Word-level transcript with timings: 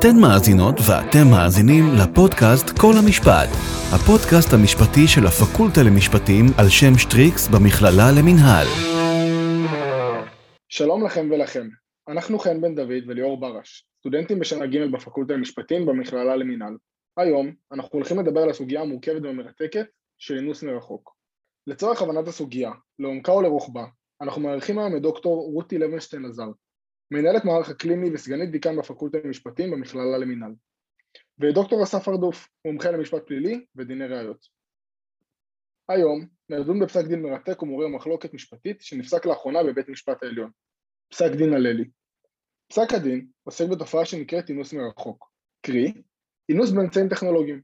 אתן 0.00 0.20
מאזינות 0.20 0.74
ואתם 0.88 1.26
מאזינים 1.30 1.84
לפודקאסט 2.00 2.66
כל 2.80 2.92
המשפט, 3.02 3.50
הפודקאסט 3.94 4.50
המשפטי 4.56 5.04
של 5.12 5.26
הפקולטה 5.26 5.80
למשפטים 5.88 6.44
על 6.58 6.68
שם 6.68 6.94
שטריקס 6.98 7.48
במכללה 7.48 8.08
למינהל. 8.18 8.66
שלום 10.68 11.04
לכם 11.06 11.28
ולכם, 11.30 11.66
אנחנו 12.08 12.38
חן 12.38 12.60
בן 12.60 12.74
דוד 12.74 13.02
וליאור 13.06 13.40
ברש, 13.40 13.84
סטודנטים 14.00 14.38
בשנה 14.38 14.66
ג' 14.66 14.92
בפקולטה 14.92 15.32
למשפטים 15.34 15.86
במכללה 15.86 16.36
למינהל. 16.36 16.76
היום 17.16 17.52
אנחנו 17.72 17.90
הולכים 17.92 18.18
לדבר 18.20 18.40
על 18.40 18.50
הסוגיה 18.50 18.80
המורכבת 18.80 19.22
והמרתקת 19.22 19.86
של 20.18 20.36
אינוס 20.36 20.62
מרחוק. 20.62 21.14
לצורך 21.66 22.02
הבנת 22.02 22.28
הסוגיה, 22.28 22.70
לעומקה 22.98 23.32
ולרוחבה, 23.32 23.84
אנחנו 24.20 24.42
מארחים 24.42 24.78
היום 24.78 24.96
את 24.96 25.02
דוקטור 25.02 25.50
רותי 25.54 25.78
לוינשטיין 25.78 26.24
עזר, 26.24 26.50
מנהלת 27.10 27.44
מערך 27.44 27.68
הקליני 27.68 28.10
וסגנית 28.14 28.50
דיקן 28.50 28.76
בפקולטה 28.76 29.18
למשפטים 29.24 29.70
במכללה 29.70 30.18
למינהל, 30.18 30.52
ודוקטור 31.38 31.82
אסף 31.82 32.08
הרדוף, 32.08 32.48
מומחה 32.64 32.90
למשפט 32.90 33.26
פלילי 33.26 33.64
ודיני 33.76 34.06
ראיות. 34.06 34.46
היום 35.88 36.26
נדון 36.48 36.80
בפסק 36.80 37.04
דין 37.04 37.22
מרתק 37.22 37.62
ומורה 37.62 37.88
מחלוקת 37.88 38.34
משפטית 38.34 38.80
שנפסק 38.80 39.26
לאחרונה 39.26 39.64
בבית 39.64 39.88
משפט 39.88 40.22
העליון, 40.22 40.50
פסק 41.12 41.30
דין 41.30 41.52
הללי. 41.52 41.84
פסק 42.68 42.94
הדין 42.94 43.26
עוסק 43.42 43.64
בתופעה 43.68 44.04
שנקראת 44.04 44.48
אינוס 44.48 44.72
מרחוק, 44.72 45.30
קרי, 45.66 45.92
אינוס 46.48 46.70
באמצעים 46.70 47.08
טכנולוגיים. 47.08 47.60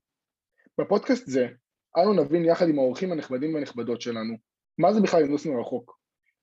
בפודקאסט 0.81 1.27
זה 1.27 1.49
אנו 1.97 2.25
נבין 2.25 2.45
יחד 2.45 2.69
עם 2.69 2.79
האורחים 2.79 3.13
הנכבדים 3.13 3.55
והנכבדות 3.55 4.01
שלנו 4.01 4.35
מה 4.79 4.93
זה 4.93 5.01
בכלל 5.01 5.23
אינוס 5.23 5.47
מרחוק, 5.47 5.99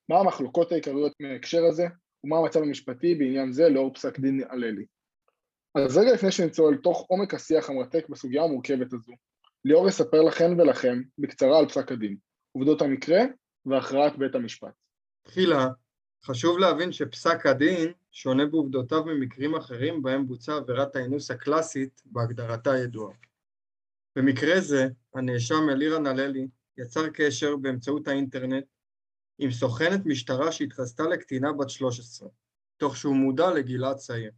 מה 0.08 0.18
המחלוקות 0.18 0.72
העיקריות 0.72 1.12
מההקשר 1.20 1.64
הזה 1.64 1.86
ומה 2.24 2.38
המצב 2.38 2.62
המשפטי 2.62 3.14
בעניין 3.14 3.52
זה 3.52 3.68
לאור 3.68 3.94
פסק 3.94 4.18
דין 4.18 4.40
הללי. 4.50 4.84
אז 5.74 5.96
רגע 5.96 6.12
לפני 6.12 6.32
שנצלול 6.32 6.76
תוך 6.76 7.06
עומק 7.08 7.34
השיח 7.34 7.70
המרתק 7.70 8.08
בסוגיה 8.08 8.42
המורכבת 8.42 8.92
הזו, 8.92 9.12
ליאור 9.64 9.88
יספר 9.88 10.22
לכן 10.22 10.60
ולכם 10.60 11.02
בקצרה 11.18 11.58
על 11.58 11.68
פסק 11.68 11.92
הדין, 11.92 12.16
עובדות 12.52 12.82
המקרה 12.82 13.20
והכרעת 13.66 14.18
בית 14.18 14.34
המשפט. 14.34 14.72
תחילה, 15.22 15.68
חשוב 16.24 16.58
להבין 16.58 16.92
שפסק 16.92 17.46
הדין 17.46 17.92
שונה 18.12 18.46
בעובדותיו 18.46 19.04
ממקרים 19.04 19.54
אחרים 19.54 20.02
בהם 20.02 20.26
בוצעה 20.26 20.56
עבירת 20.56 20.96
האינוס 20.96 21.30
הקלאסית 21.30 22.02
בהגדרתה 22.04 22.72
הידועה. 22.72 23.14
במקרה 24.16 24.60
זה, 24.60 24.88
הנאשם 25.14 25.68
אלירן 25.72 26.06
הללי 26.06 26.48
יצר 26.78 27.08
קשר 27.08 27.56
באמצעות 27.56 28.08
האינטרנט 28.08 28.64
עם 29.38 29.50
סוכנת 29.50 30.06
משטרה 30.06 30.52
שהתחזתה 30.52 31.02
לקטינה 31.02 31.52
בת 31.52 31.70
13, 31.70 32.28
תוך 32.76 32.96
שהוא 32.96 33.16
מודע 33.16 33.50
לגילה 33.50 33.94
צעיר. 33.94 34.32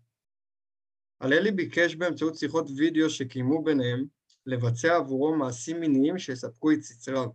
הללי 1.21 1.51
ביקש 1.51 1.95
באמצעות 1.95 2.37
שיחות 2.37 2.67
וידאו 2.77 3.11
שקיימו 3.11 3.65
ביניהם 3.65 4.05
לבצע 4.47 4.97
עבורו 4.97 5.37
מעשים 5.37 5.81
מיניים 5.81 6.19
שיספקו 6.19 6.73
את 6.73 6.79
צצריו. 6.81 7.29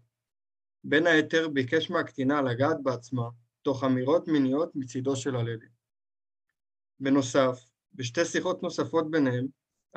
בין 0.84 1.08
היתר 1.08 1.48
ביקש 1.48 1.90
מהקטינה 1.90 2.42
לגעת 2.42 2.78
בעצמה, 2.84 3.30
תוך 3.62 3.84
אמירות 3.84 4.28
מיניות 4.28 4.76
מצידו 4.76 5.16
של 5.16 5.36
הללי. 5.36 5.68
בנוסף, 7.00 7.66
בשתי 7.94 8.26
שיחות 8.26 8.64
נוספות 8.64 9.12
ביניהם, 9.12 9.48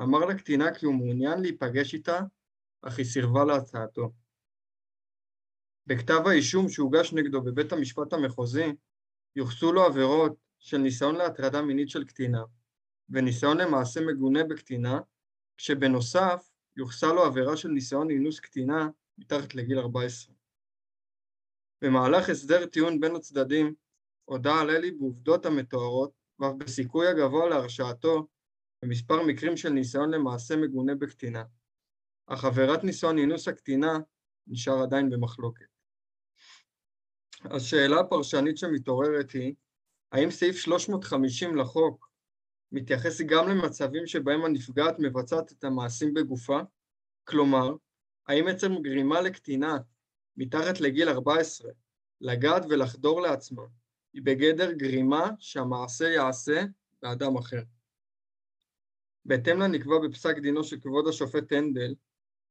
אמר 0.01 0.19
לקטינה 0.19 0.75
כי 0.75 0.87
הוא 0.87 0.95
מעוניין 0.95 1.41
להיפגש 1.41 1.95
איתה, 1.95 2.21
אך 2.83 2.99
היא 2.99 3.07
סירבה 3.07 3.45
להצעתו. 3.45 4.11
בכתב 5.87 6.21
האישום 6.27 6.69
שהוגש 6.69 7.13
נגדו 7.13 7.43
בבית 7.43 7.73
המשפט 7.73 8.13
המחוזי, 8.13 8.73
יוחסו 9.37 9.73
לו 9.73 9.85
עבירות 9.85 10.33
של 10.59 10.79
ניסיון 10.79 11.15
להטרדה 11.15 11.63
מינית 11.63 11.91
של 11.91 12.05
קטינה, 12.05 12.43
וניסיון 13.09 13.59
למעשה 13.61 14.01
מגונה 14.01 14.45
בקטינה, 14.45 15.01
כשבנוסף 15.57 16.51
יוחסה 16.77 17.07
לו 17.07 17.25
עבירה 17.25 17.57
של 17.57 17.69
ניסיון 17.69 18.11
אינוס 18.11 18.41
קטינה 18.41 18.89
מתחת 19.19 19.55
לגיל 19.55 19.79
14. 19.79 20.35
במהלך 21.83 22.29
הסדר 22.29 22.67
טיעון 22.67 23.01
בין 23.01 23.17
הצדדים, 23.17 23.75
הודה 24.25 24.55
הללי 24.55 24.91
בעובדות 24.91 25.47
המתוארות, 25.47 26.11
ואף 26.39 26.53
בסיכוי 26.59 27.09
הגבוה 27.09 27.49
להרשעתו, 27.49 28.27
במספר 28.83 29.23
מקרים 29.23 29.57
של 29.57 29.69
ניסיון 29.69 30.11
למעשה 30.11 30.57
מגונה 30.57 30.95
בקטינה, 30.95 31.45
אך 32.27 32.45
עבירת 32.45 32.85
ניסיון 32.85 33.19
אינוס 33.19 33.49
הקטינה 33.49 33.99
נשאר 34.47 34.83
עדיין 34.83 35.11
במחלוקת. 35.11 35.74
השאלה 37.45 38.01
הפרשנית 38.01 38.59
שמתעוררת 38.59 39.31
היא, 39.31 39.55
האם 40.13 40.31
סעיף 40.31 40.57
350 40.57 41.57
לחוק 41.57 42.11
מתייחס 42.73 43.21
גם 43.21 43.49
למצבים 43.49 44.07
שבהם 44.07 44.45
הנפגעת 44.45 44.95
מבצעת 44.99 45.53
את 45.53 45.65
המעשים 45.65 46.15
בגופה? 46.15 46.61
כלומר, 47.25 47.75
האם 48.29 48.49
עצם 48.49 48.83
גרימה 48.83 49.21
לקטינה 49.21 49.77
מתחת 50.37 50.81
לגיל 50.81 51.09
14 51.09 51.71
לגעת 52.21 52.63
ולחדור 52.69 53.21
לעצמה 53.21 53.63
היא 54.13 54.23
בגדר 54.23 54.73
גרימה 54.73 55.31
שהמעשה 55.39 56.09
יעשה 56.09 56.63
באדם 57.03 57.37
אחר. 57.37 57.63
בהתאם 59.25 59.61
לנקבע 59.61 59.99
בפסק 59.99 60.39
דינו 60.39 60.65
של 60.65 60.81
כבוד 60.81 61.09
השופט 61.09 61.53
הנדל, 61.53 61.95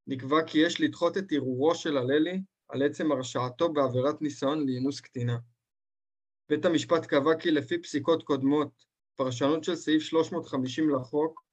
נקבע 0.07 0.37
כי 0.47 0.59
יש 0.59 0.81
לדחות 0.81 1.17
את 1.17 1.31
ערעורו 1.31 1.75
של 1.75 1.97
הללי 1.97 2.41
על 2.73 2.84
עצם 2.84 3.11
הרשעתו 3.11 3.73
בעבירת 3.73 4.22
ניסיון 4.22 4.67
לאינוס 4.67 5.01
קטינה. 5.01 5.38
בית 6.50 6.66
המשפט 6.66 7.06
קבע 7.06 7.39
כי 7.39 7.51
לפי 7.51 7.81
פסיקות 7.81 8.23
קודמות, 8.23 8.85
פרשנות 9.16 9.63
של 9.63 9.75
סעיף 9.75 10.03
350 10.03 10.89
לחוק 10.95 11.44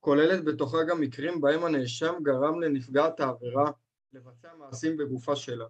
כוללת 0.00 0.44
בתוכה 0.44 0.78
גם 0.88 1.00
מקרים 1.00 1.40
בהם 1.40 1.64
הנאשם 1.64 2.14
גרם 2.22 2.60
לנפגעת 2.60 3.20
העבירה 3.20 3.70
לבצע 4.12 4.54
מעשים 4.54 4.96
בגופה 4.96 5.36
שלה. 5.36 5.66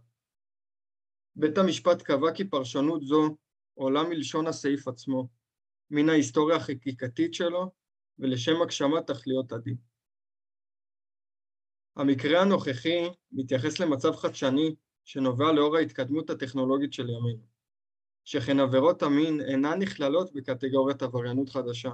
בית 1.36 1.58
המשפט 1.58 2.02
קבע 2.02 2.34
כי 2.34 2.50
פרשנות 2.50 3.02
זו 3.02 3.36
עולה 3.74 4.02
מלשון 4.02 4.46
הסעיף 4.46 4.88
עצמו, 4.88 5.28
מן 5.90 6.08
ההיסטוריה 6.08 6.56
החקיקתית 6.56 7.34
שלו 7.34 7.70
ולשם 8.18 8.62
הגשמת 8.62 9.06
תכליות 9.06 9.52
הדין. 9.52 9.76
המקרה 11.96 12.40
הנוכחי 12.40 13.08
מתייחס 13.32 13.80
למצב 13.80 14.16
חדשני 14.16 14.74
שנובע 15.04 15.52
לאור 15.52 15.76
ההתקדמות 15.76 16.30
הטכנולוגית 16.30 16.92
של 16.92 17.10
ימינו, 17.10 17.42
שכן 18.24 18.60
עבירות 18.60 19.02
המין 19.02 19.40
אינן 19.40 19.82
נכללות 19.82 20.32
בקטגוריית 20.32 21.02
עבריינות 21.02 21.48
חדשה, 21.48 21.90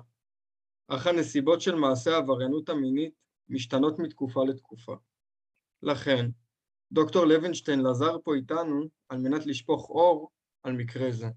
אך 0.89 1.07
הנסיבות 1.07 1.61
של 1.61 1.75
מעשה 1.75 2.15
העבריינות 2.15 2.69
המינית 2.69 3.15
משתנות 3.49 3.99
מתקופה 3.99 4.45
לתקופה. 4.45 4.97
לכן, 5.83 6.31
דוקטור 6.93 7.25
לוינשטיין 7.25 7.81
לזר 7.81 8.17
פה 8.25 8.35
איתנו 8.35 8.85
על 9.09 9.19
מנת 9.19 9.47
לשפוך 9.47 9.91
אור 9.91 10.31
על 10.63 10.73
מקרה 10.73 11.13
זה. 11.13 11.29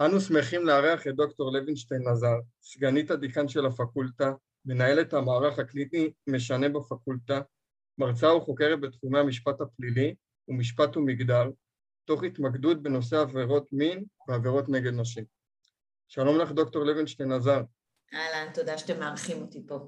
אנו 0.00 0.20
שמחים 0.20 0.66
לארח 0.66 1.06
את 1.06 1.14
דוקטור 1.14 1.52
לוינשטיין 1.52 2.02
לזר, 2.12 2.36
סגנית 2.62 3.10
הדיקן 3.10 3.48
של 3.48 3.66
הפקולטה, 3.66 4.32
מנהלת 4.64 5.14
המערך 5.14 5.58
הקליני 5.58 6.10
משנה 6.26 6.68
בפקולטה, 6.68 7.40
מרצה 8.00 8.34
וחוקרת 8.34 8.80
בתחומי 8.80 9.18
המשפט 9.18 9.60
הפלילי 9.60 10.14
ומשפט 10.48 10.96
ומגדר, 10.96 11.50
תוך 12.04 12.24
התמקדות 12.24 12.82
בנושא 12.82 13.16
עבירות 13.16 13.72
מין 13.72 14.04
ועבירות 14.28 14.68
נגד 14.68 14.92
נשים. 14.92 15.24
שלום 16.08 16.38
לך 16.38 16.52
דוקטור 16.52 16.84
לוינשטיין 16.84 17.32
עזר. 17.32 17.62
אהלן, 18.14 18.52
תודה 18.54 18.78
שאתם 18.78 19.00
מארחים 19.00 19.42
אותי 19.42 19.62
פה. 19.66 19.78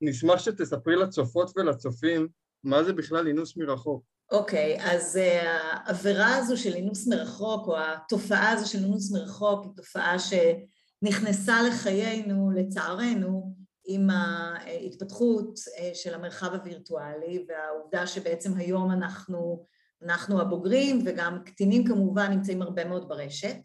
נשמח 0.00 0.38
שתספרי 0.38 0.96
לצופות 0.96 1.52
ולצופים 1.56 2.28
מה 2.64 2.84
זה 2.84 2.92
בכלל 2.92 3.26
אינוס 3.26 3.56
מרחוק. 3.56 4.04
אוקיי, 4.30 4.78
okay, 4.78 4.82
אז 4.82 5.16
uh, 5.16 5.46
העבירה 5.46 6.36
הזו 6.36 6.56
של 6.56 6.74
אינוס 6.74 7.08
מרחוק, 7.08 7.66
או 7.66 7.76
התופעה 7.78 8.50
הזו 8.50 8.70
של 8.72 8.78
אינוס 8.78 9.12
מרחוק, 9.12 9.64
היא 9.64 9.72
תופעה 9.76 10.16
שנכנסה 10.18 11.62
לחיינו, 11.62 12.50
לצערנו, 12.50 13.51
עם 13.84 14.10
ההתפתחות 14.10 15.58
אה, 15.78 15.90
של 15.94 16.14
המרחב 16.14 16.54
הווירטואלי 16.54 17.44
והעובדה 17.48 18.06
שבעצם 18.06 18.56
היום 18.56 18.92
אנחנו, 18.92 19.66
אנחנו 20.02 20.40
הבוגרים 20.40 21.02
וגם 21.04 21.38
קטינים 21.44 21.84
כמובן 21.84 22.30
נמצאים 22.30 22.62
הרבה 22.62 22.84
מאוד 22.84 23.08
ברשת. 23.08 23.56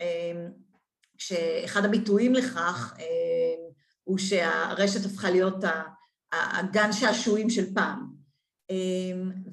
אה, 0.00 0.46
כשאחד 1.18 1.84
הביטויים 1.84 2.34
לכך 2.34 2.96
אה, 2.98 3.04
הוא 4.04 4.18
שהרשת 4.18 5.04
הפכה 5.04 5.30
להיות 5.30 5.64
הגן 6.32 6.92
שעשועים 6.92 7.50
של 7.50 7.74
פעם. 7.74 8.20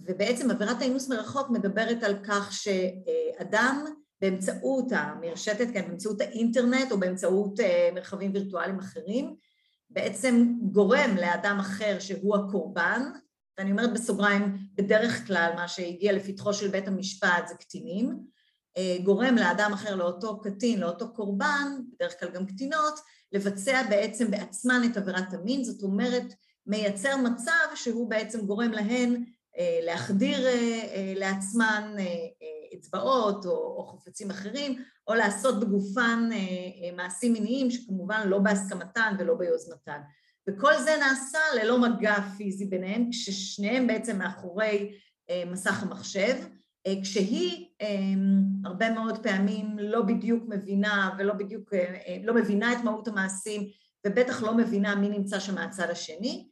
ובעצם 0.07 0.51
עבירת 0.51 0.81
האינוס 0.81 1.09
מרחוק 1.09 1.49
מדברת 1.49 2.03
על 2.03 2.15
כך 2.23 2.53
שאדם 2.53 3.85
באמצעות 4.21 4.85
המרשתת, 4.91 5.67
כן, 5.73 5.87
באמצעות 5.87 6.21
האינטרנט 6.21 6.91
או 6.91 6.99
באמצעות 6.99 7.59
מרחבים 7.93 8.31
וירטואליים 8.33 8.79
אחרים, 8.79 9.35
בעצם 9.89 10.53
גורם 10.71 11.15
לאדם 11.21 11.57
אחר 11.59 11.99
שהוא 11.99 12.35
הקורבן, 12.35 13.01
ואני 13.57 13.71
אומרת 13.71 13.93
בסוגריים, 13.93 14.57
בדרך 14.75 15.27
כלל 15.27 15.51
מה 15.55 15.67
שהגיע 15.67 16.13
לפתחו 16.13 16.53
של 16.53 16.67
בית 16.67 16.87
המשפט 16.87 17.47
זה 17.47 17.55
קטינים, 17.55 18.19
אה, 18.77 18.97
גורם 19.03 19.35
לאדם 19.35 19.71
אחר, 19.73 19.95
לאותו 19.95 20.41
קטין, 20.41 20.79
לאותו 20.79 21.13
קורבן, 21.13 21.67
בדרך 21.93 22.19
כלל 22.19 22.29
גם 22.29 22.45
קטינות, 22.45 22.99
לבצע 23.31 23.83
בעצם 23.89 24.31
בעצמן 24.31 24.81
את 24.91 24.97
עבירת 24.97 25.33
המין, 25.33 25.63
זאת 25.63 25.83
אומרת, 25.83 26.33
מייצר 26.65 27.17
מצב 27.17 27.75
שהוא 27.75 28.09
בעצם 28.09 28.45
גורם 28.45 28.71
להן 28.71 29.23
להחדיר 29.81 30.47
לעצמן 31.15 31.95
אצבעות 32.73 33.45
או, 33.45 33.51
או 33.51 33.85
חופצים 33.85 34.29
אחרים, 34.29 34.83
או 35.07 35.13
לעשות 35.13 35.59
בגופן 35.59 36.29
מעשים 36.95 37.33
מיניים 37.33 37.71
שכמובן 37.71 38.27
לא 38.27 38.39
בהסכמתן 38.39 39.15
ולא 39.19 39.35
ביוזמתן. 39.35 39.99
וכל 40.49 40.73
זה 40.77 40.91
נעשה 40.99 41.39
ללא 41.61 41.81
מגע 41.81 42.15
פיזי 42.37 42.65
ביניהם, 42.65 43.09
כששניהם 43.11 43.87
בעצם 43.87 44.17
מאחורי 44.17 44.91
מסך 45.51 45.83
המחשב, 45.83 46.35
כשהיא 47.01 47.65
הרבה 48.65 48.89
מאוד 48.91 49.23
פעמים 49.23 49.79
לא 49.79 50.01
בדיוק 50.01 50.43
מבינה 50.47 51.15
ולא 51.17 51.33
בדיוק, 51.33 51.73
לא 52.23 52.33
מבינה 52.33 52.73
את 52.73 52.77
מהות 52.83 53.07
המעשים 53.07 53.69
ובטח 54.07 54.43
לא 54.43 54.57
מבינה 54.57 54.95
מי 54.95 55.09
נמצא 55.09 55.39
שם 55.39 55.55
מהצד 55.55 55.89
השני. 55.89 56.47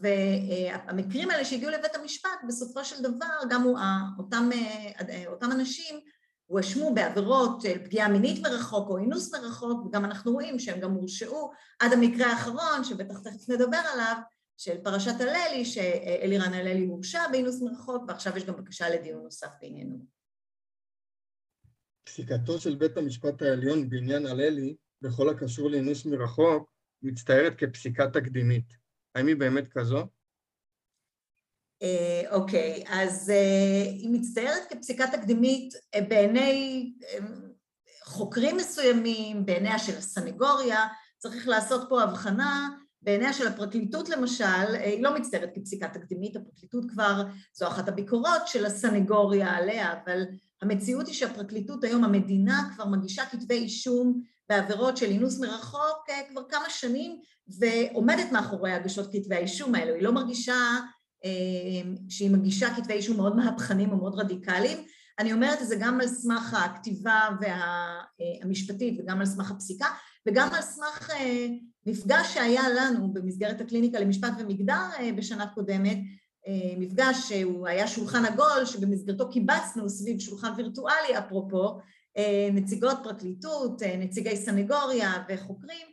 והמקרים 0.00 1.30
האלה 1.30 1.44
שהגיעו 1.44 1.70
לבית 1.70 1.94
המשפט, 1.94 2.40
בסופו 2.48 2.84
של 2.84 3.02
דבר 3.02 3.38
גם 3.50 3.64
אותם, 4.18 4.50
אותם 5.26 5.52
אנשים 5.52 6.00
הואשמו 6.46 6.94
בעבירות 6.94 7.62
פגיעה 7.84 8.08
מינית 8.08 8.42
מרחוק 8.42 8.88
או 8.88 8.98
אינוס 8.98 9.34
מרחוק, 9.34 9.86
וגם 9.86 10.04
אנחנו 10.04 10.32
רואים 10.32 10.58
שהם 10.58 10.80
גם 10.80 10.90
הורשעו 10.90 11.50
עד 11.78 11.92
המקרה 11.92 12.26
האחרון, 12.26 12.84
שבטח 12.84 13.18
תכף 13.18 13.48
נדבר 13.48 13.80
עליו, 13.92 14.16
של 14.56 14.78
פרשת 14.84 15.20
הללי, 15.20 15.64
שאלירן 15.64 16.52
הללי 16.52 16.86
הורשע 16.86 17.28
באינוס 17.32 17.62
מרחוק, 17.62 18.04
ועכשיו 18.08 18.36
יש 18.36 18.44
גם 18.44 18.56
בקשה 18.56 18.88
לדיון 18.88 19.22
נוסף 19.22 19.48
בעניינו. 19.60 19.98
פסיקתו 22.04 22.58
של 22.60 22.74
בית 22.74 22.96
המשפט 22.96 23.42
העליון 23.42 23.90
בעניין 23.90 24.26
הללי, 24.26 24.76
בכל 25.02 25.28
הקשור 25.28 25.70
לאינוס 25.70 26.06
מרחוק, 26.06 26.70
מצטיירת 27.02 27.52
כפסיקה 27.58 28.10
תקדימית. 28.10 28.79
האם 29.14 29.26
היא 29.26 29.36
באמת 29.36 29.68
כזו? 29.68 30.06
אה, 31.82 32.22
אוקיי, 32.30 32.84
אז 32.88 33.30
אה, 33.30 33.82
היא 33.82 34.10
מצטיירת 34.10 34.62
כפסיקה 34.68 35.06
תקדימית 35.06 35.74
אה, 35.94 36.00
בעיני 36.08 36.92
חוקרים 38.04 38.56
מסוימים, 38.56 39.46
בעיניה 39.46 39.78
של 39.78 39.98
הסנגוריה, 39.98 40.86
צריך 41.18 41.48
לעשות 41.48 41.86
פה 41.88 42.02
הבחנה, 42.02 42.68
בעיניה 43.02 43.32
של 43.32 43.46
הפרקליטות 43.46 44.08
למשל, 44.08 44.74
היא 44.84 45.02
לא 45.02 45.14
מצטיירת 45.14 45.50
כפסיקה 45.54 45.88
תקדימית, 45.88 46.36
הפרקליטות 46.36 46.84
כבר, 46.90 47.22
זו 47.54 47.68
אחת 47.68 47.88
הביקורות 47.88 48.46
של 48.46 48.66
הסנגוריה 48.66 49.50
עליה, 49.50 49.92
אבל 49.92 50.22
המציאות 50.62 51.06
היא 51.06 51.14
שהפרקליטות 51.14 51.84
היום, 51.84 52.04
המדינה 52.04 52.70
כבר 52.74 52.86
מגישה 52.86 53.26
כתבי 53.26 53.54
אישום 53.54 54.22
בעבירות 54.50 54.96
של 54.96 55.06
אינוס 55.06 55.40
מרחוק 55.40 56.06
כבר 56.30 56.42
כמה 56.48 56.70
שנים, 56.70 57.20
ועומדת 57.58 58.32
מאחורי 58.32 58.72
הגשות 58.72 59.12
כתבי 59.12 59.34
האישום 59.34 59.74
האלו, 59.74 59.94
היא 59.94 60.02
לא 60.02 60.12
מרגישה 60.12 60.56
אה, 61.24 61.90
שהיא 62.08 62.30
מגישה 62.30 62.74
כתבי 62.76 62.94
אישום 62.94 63.16
מאוד 63.16 63.36
מהפכנים 63.36 63.92
ומאוד 63.92 64.14
רדיקליים. 64.14 64.78
אני 65.18 65.32
אומרת 65.32 65.62
את 65.62 65.68
זה 65.68 65.76
גם 65.80 66.00
על 66.00 66.08
סמך 66.08 66.54
הכתיבה 66.54 67.20
והמשפטית 67.40 68.98
אה, 68.98 69.04
וגם 69.04 69.20
על 69.20 69.26
סמך 69.26 69.50
הפסיקה 69.50 69.86
וגם 70.28 70.48
על 70.54 70.62
סמך 70.62 71.10
אה, 71.10 71.46
מפגש 71.86 72.34
שהיה 72.34 72.62
לנו 72.68 73.12
במסגרת 73.12 73.60
הקליניקה 73.60 74.00
למשפט 74.00 74.32
ומגדר 74.38 74.86
בשנה 75.16 75.46
קודמת, 75.46 75.98
מפגש 76.78 77.16
שהוא 77.28 77.68
היה 77.68 77.86
שולחן 77.86 78.24
עגול 78.24 78.64
שבמסגרתו 78.64 79.30
קיבצנו 79.30 79.88
סביב 79.88 80.20
שולחן 80.20 80.52
וירטואלי 80.56 81.18
אפרופו 81.18 81.78
נציגות 82.52 82.96
פרקליטות, 83.02 83.82
נציגי 83.82 84.36
סנגוריה 84.36 85.12
וחוקרים 85.28 85.86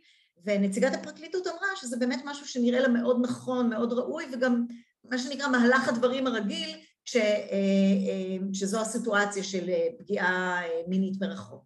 ונציגת 0.44 0.94
הפרקליטות 0.94 1.46
אמרה 1.46 1.68
שזה 1.76 1.96
באמת 1.96 2.20
משהו 2.24 2.48
שנראה 2.48 2.80
לה 2.80 2.88
מאוד 2.88 3.18
נכון, 3.22 3.70
מאוד 3.70 3.92
ראוי, 3.92 4.24
וגם 4.32 4.66
מה 5.04 5.18
שנקרא 5.18 5.48
מהלך 5.48 5.88
הדברים 5.88 6.26
הרגיל, 6.26 6.76
ש, 7.04 7.16
אה, 7.16 7.22
אה, 7.22 8.36
שזו 8.52 8.80
הסיטואציה 8.80 9.42
של 9.44 9.68
אה, 9.68 9.86
פגיעה 9.98 10.60
מינית 10.88 11.20
מרחוק. 11.20 11.64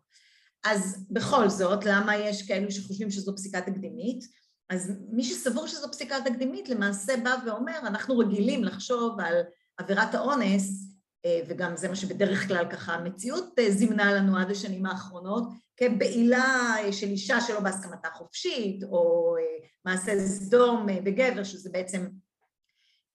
אז 0.64 1.06
בכל 1.10 1.48
זאת, 1.48 1.84
למה 1.84 2.16
יש 2.16 2.42
כאלו 2.42 2.70
שחושבים 2.70 3.10
שזו 3.10 3.36
פסיקה 3.36 3.60
תקדימית? 3.60 4.24
אז 4.70 4.92
מי 5.10 5.24
שסבור 5.24 5.66
שזו 5.66 5.90
פסיקה 5.90 6.16
תקדימית 6.24 6.68
למעשה 6.68 7.16
בא 7.16 7.36
ואומר, 7.46 7.78
אנחנו 7.82 8.18
רגילים 8.18 8.64
לחשוב 8.64 9.20
על 9.20 9.34
עבירת 9.78 10.14
האונס, 10.14 10.91
וגם 11.48 11.76
זה 11.76 11.88
מה 11.88 11.96
שבדרך 11.96 12.48
כלל 12.48 12.70
ככה 12.70 12.94
המציאות 12.94 13.58
זימנה 13.68 14.12
לנו 14.12 14.38
עד 14.38 14.50
השנים 14.50 14.86
האחרונות, 14.86 15.48
כבעילה 15.76 16.74
של 16.92 17.06
אישה 17.06 17.40
שלא 17.40 17.60
בהסכמתה 17.60 18.08
חופשית, 18.14 18.84
או 18.84 19.34
מעשה 19.84 20.26
סדום 20.26 20.86
בגבר, 21.04 21.44
שזה 21.44 21.70
בעצם 21.72 22.06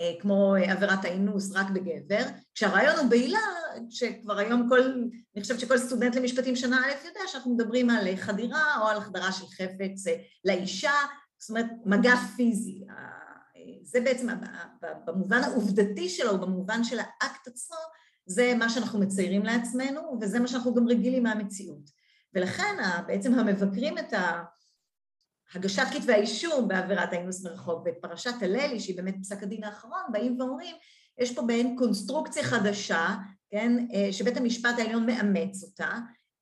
אה, 0.02 0.14
כמו 0.20 0.56
עבירת 0.56 1.06
האינוס 1.06 1.52
רק 1.56 1.70
בגבר, 1.70 2.24
כשהרעיון 2.56 2.96
הוא 2.96 3.10
בעילה, 3.10 3.40
שכבר 3.90 4.38
היום 4.38 4.70
כל, 4.70 4.80
אני 5.36 5.42
חושבת 5.42 5.60
שכל 5.60 5.78
סטודנט 5.78 6.16
למשפטים 6.16 6.56
שנה 6.56 6.86
א' 6.86 7.08
יודע 7.08 7.20
שאנחנו 7.28 7.56
מדברים 7.56 7.90
על 7.90 8.16
חדירה 8.16 8.80
או 8.82 8.88
על 8.88 8.98
החדרה 8.98 9.32
של 9.32 9.46
חפץ 9.46 10.08
אה, 10.08 10.16
לאישה, 10.46 10.94
זאת 11.38 11.50
אומרת 11.50 11.66
מגע 11.86 12.16
פיזי. 12.36 12.84
זה 13.84 14.02
בעצם 14.02 14.28
במובן 15.06 15.44
העובדתי 15.44 16.10
שלו, 16.10 16.42
במובן 16.42 16.84
של 16.84 17.00
האקט 17.00 17.48
עצמו, 17.48 17.78
זה 18.28 18.54
מה 18.60 18.70
שאנחנו 18.70 19.00
מציירים 19.00 19.44
לעצמנו 19.44 20.18
וזה 20.22 20.40
מה 20.40 20.48
שאנחנו 20.48 20.76
גם 20.76 20.88
רגילים 20.88 21.24
מהמציאות. 21.24 21.90
ולכן 22.34 22.76
בעצם 23.08 23.34
המבקרים 23.34 23.98
את. 23.98 24.14
הגשת 25.54 25.84
כתבי 25.94 26.14
האישום 26.14 26.68
בעבירת 26.68 27.14
האינוס 27.14 27.46
מרחוק 27.46 27.82
ואת 27.86 27.94
פרשת 28.02 28.34
הללי, 28.42 28.80
שהיא 28.80 28.98
באמת 28.98 29.16
פסק 29.22 29.44
הדין 29.44 29.64
האחרון, 29.64 30.02
באים 30.12 30.40
ואומרים, 30.40 30.76
יש 31.18 31.36
פה 31.36 31.42
בהן 31.42 31.76
קונסטרוקציה 31.78 32.44
חדשה, 32.44 33.16
כן, 33.52 33.88
אה, 33.94 34.14
שבית 34.14 34.38
המשפט 34.38 34.80
העליון 34.80 35.06
מאמץ 35.06 35.64
אותה. 35.64 35.90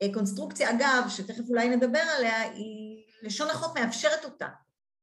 אה, 0.01 0.13
קונסטרוקציה, 0.13 0.69
אגב, 0.69 1.05
שתכף 1.09 1.49
אולי 1.49 1.69
נדבר 1.69 2.03
עליה, 2.17 2.41
היא, 2.41 3.03
לשון 3.23 3.49
החוק 3.49 3.77
מאפשרת 3.77 4.25
אותה. 4.25 4.47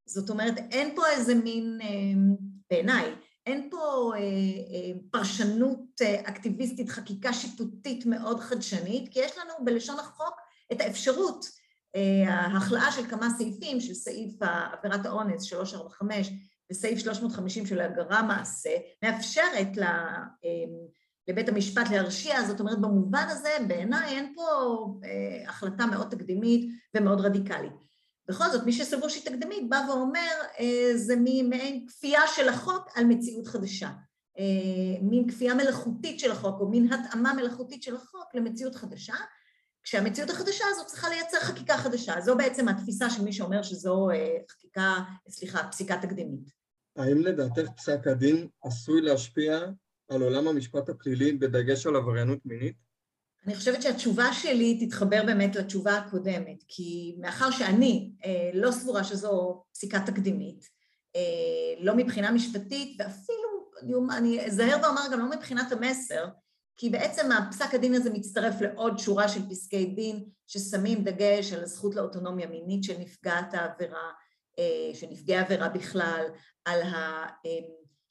זאת 0.07 0.31
אומרת, 0.31 0.55
אין 0.71 0.97
פה 0.97 1.03
איזה 1.11 1.35
מין, 1.35 1.79
אה, 1.83 1.89
בעיניי, 2.71 3.15
אין 3.47 3.69
פה 3.71 4.13
פרשנות 5.11 6.01
אקטיביסטית, 6.25 6.89
חקיקה 6.89 7.33
שיפוטית 7.33 8.07
מאוד 8.07 8.41
חדשנית, 8.41 9.13
כי 9.13 9.21
יש 9.21 9.39
לנו 9.39 9.65
בלשון 9.65 9.99
החוק 9.99 10.35
את 10.73 10.81
האפשרות 10.81 11.47
ההכלאה 12.27 12.93
של 12.93 13.07
כמה 13.07 13.31
סעיפים, 13.31 13.81
של 13.81 13.95
סעיף 13.95 14.35
עבירת 14.73 15.07
האונס 15.07 15.43
345 15.43 16.31
וסעיף 16.73 16.99
350 16.99 17.67
של 17.67 17.81
הגרה 17.81 18.23
מעשה, 18.23 18.71
מאפשרת 19.03 19.69
לבית 21.29 21.49
המשפט 21.49 21.91
להרשיע, 21.91 22.43
זאת 22.43 22.61
אומרת 22.61 22.81
במובן 22.81 23.27
הזה 23.29 23.51
בעיניי 23.69 24.17
אין 24.17 24.33
פה 24.37 24.43
אה, 25.05 25.49
החלטה 25.49 25.87
מאוד 25.87 26.09
תקדימית 26.11 26.71
ומאוד 26.97 27.21
רדיקלית. 27.21 27.82
בכל 28.29 28.51
זאת, 28.53 28.65
מי 28.65 28.73
שסבור 28.73 29.09
שהיא 29.09 29.25
תקדימית 29.25 29.69
בא 29.69 29.85
ואומר, 29.89 30.31
אה, 30.61 30.91
זה 30.95 31.17
מעין 31.49 31.87
כפייה 31.87 32.21
של 32.27 32.49
החוק 32.49 32.89
על 32.95 33.05
מציאות 33.05 33.47
חדשה. 33.47 33.91
אה, 34.39 35.03
מין 35.03 35.29
כפייה 35.29 35.55
מלאכותית 35.55 36.21
של 36.21 36.31
החוק, 36.31 36.61
או 36.61 36.69
מין 36.69 36.93
התאמה 36.93 37.35
מלאכותית 37.35 37.83
של 37.83 37.97
החוק 37.97 38.35
למציאות 38.35 38.75
חדשה, 38.75 39.15
כשהמציאות 39.83 40.31
החדשה 40.31 40.65
הזאת 40.71 40.87
צריכה 40.87 41.09
לייצר 41.09 41.41
חקיקה 41.41 41.77
חדשה. 41.77 42.21
זו 42.21 42.37
בעצם 42.37 42.69
התפיסה 42.69 43.11
של 43.11 43.23
מי 43.23 43.33
שאומר 43.33 43.63
שזו 43.63 44.11
אה, 44.11 44.37
חקיקה, 44.51 44.95
סליחה, 45.29 45.69
פסיקה 45.69 45.97
תקדימית. 46.03 46.63
האם 46.97 47.19
לדעתך 47.19 47.71
פסק 47.77 48.07
הדין 48.07 48.49
עשוי 48.63 49.01
להשפיע 49.01 49.61
על 50.09 50.23
עולם 50.23 50.49
המשפט 50.49 50.89
הפלילי 50.89 51.33
בדגש 51.33 51.87
על 51.87 51.97
עבריינות 51.97 52.39
מינית? 52.45 52.77
אני 53.47 53.55
חושבת 53.55 53.83
שהתשובה 53.83 54.33
שלי 54.33 54.87
תתחבר 54.87 55.23
באמת 55.27 55.57
לתשובה 55.57 55.97
הקודמת, 55.97 56.65
כי 56.69 57.17
מאחר 57.21 57.51
שאני 57.51 58.13
אה, 58.25 58.51
לא 58.55 58.71
סבורה 58.71 59.05
שזו 59.05 59.65
פסיקה 59.73 60.01
תקדימית, 60.07 60.69
אה, 61.17 61.85
לא 61.85 61.95
מבחינה 61.97 62.31
משפטית 62.31 62.97
ואפילו, 62.99 63.43
אני 64.17 64.47
אזהר 64.47 64.79
ואומר 64.83 65.03
גם 65.13 65.19
לא 65.19 65.31
מבחינת 65.31 65.73
המסר, 65.73 66.29
כי 66.77 66.91
בעצם 66.91 67.33
הפסק 67.33 67.75
הדין 67.75 67.95
הזה 67.95 68.11
מצטרף 68.11 68.61
לעוד 68.61 68.99
שורה 68.99 69.29
של 69.29 69.41
פסקי 69.51 69.87
דין 69.87 70.25
ששמים 70.47 71.05
דגש 71.05 71.53
על 71.53 71.63
הזכות 71.63 71.95
לאוטונומיה 71.95 72.47
מינית 72.47 72.85
של 72.85 72.99
נפגעת 72.99 73.55
העבירה, 73.55 74.11
אה, 74.59 74.95
של 74.95 75.07
נפגעי 75.11 75.39
עבירה 75.39 75.69
בכלל, 75.69 76.25
על 76.65 76.81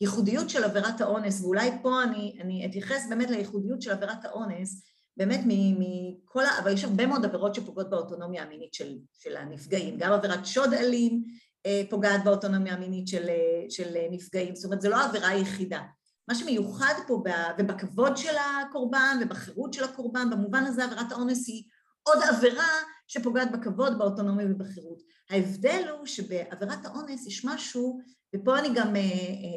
הייחודיות 0.02 0.50
של 0.50 0.64
עבירת 0.64 1.02
האונס, 1.02 1.42
ואולי 1.42 1.72
פה 1.82 2.04
אני, 2.04 2.38
אני 2.42 2.66
אתייחס 2.66 3.06
באמת 3.10 3.30
לייחודיות 3.30 3.82
של 3.82 3.92
עבירת 3.92 4.26
האונס, 4.26 4.84
באמת 5.18 5.40
מכל, 5.46 6.44
אבל 6.64 6.74
יש 6.74 6.84
הרבה 6.84 7.06
מאוד 7.06 7.26
עבירות 7.26 7.56
שפוגעות 7.56 7.90
באוטונומיה 7.90 8.44
המינית 8.44 8.74
של, 8.74 8.98
של 9.14 9.38
הנפגעים, 9.38 9.98
גם 9.98 10.12
עבירת 10.12 10.46
שוד 10.46 10.74
אלים 10.74 11.24
אה, 11.66 11.82
פוגעת 11.90 12.24
באוטונומיה 12.24 12.74
המינית 12.74 13.08
של, 13.08 13.30
אה, 13.30 13.66
של 13.70 13.94
נפגעים, 14.12 14.56
זאת 14.56 14.66
אומרת 14.66 14.82
זו 14.82 14.90
לא 14.90 14.96
העבירה 14.96 15.28
היחידה. 15.28 15.82
מה 16.28 16.36
שמיוחד 16.36 16.94
פה, 17.08 17.24
ובכבוד 17.58 18.18
של 18.18 18.36
הקורבן 18.38 19.18
ובחירות 19.22 19.74
של 19.74 19.84
הקורבן, 19.84 20.30
במובן 20.30 20.64
הזה 20.64 20.84
עבירת 20.84 21.12
האונס 21.12 21.48
היא 21.48 21.64
עוד 22.04 22.18
עבירה 22.30 22.70
שפוגעת 23.08 23.52
בכבוד, 23.52 23.98
באוטונומיה 23.98 24.46
ובחירות. 24.50 25.02
ההבדל 25.30 25.84
הוא 25.98 26.06
שבעבירת 26.06 26.86
האונס 26.86 27.28
יש 27.28 27.46
משהו, 27.46 28.00
ופה 28.36 28.60
אני 28.60 28.68
גם 28.76 28.94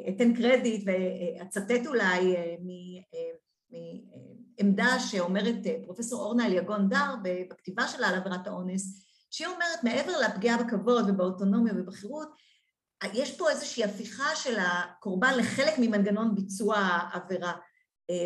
אתן 0.08 0.34
קרדיט 0.34 0.84
ואצטט 0.86 1.86
אולי 1.86 2.36
מעמדה 4.60 5.00
שאומרת 5.00 5.56
פרופסור 5.84 6.22
אורנה 6.22 6.46
אליגון 6.46 6.88
דר 6.88 7.14
בכתיבה 7.50 7.88
שלה 7.88 8.08
על 8.08 8.14
עבירת 8.14 8.46
האונס, 8.46 9.04
שהיא 9.30 9.46
אומרת 9.46 9.84
מעבר 9.84 10.12
לפגיעה 10.18 10.62
בכבוד 10.62 11.10
ובאוטונומיה 11.10 11.72
ובחירות, 11.76 12.28
יש 13.12 13.36
פה 13.36 13.50
איזושהי 13.50 13.84
הפיכה 13.84 14.36
של 14.36 14.56
הקורבן 14.58 15.34
לחלק 15.38 15.74
ממנגנון 15.78 16.34
ביצוע 16.34 16.76
העבירה. 16.76 17.52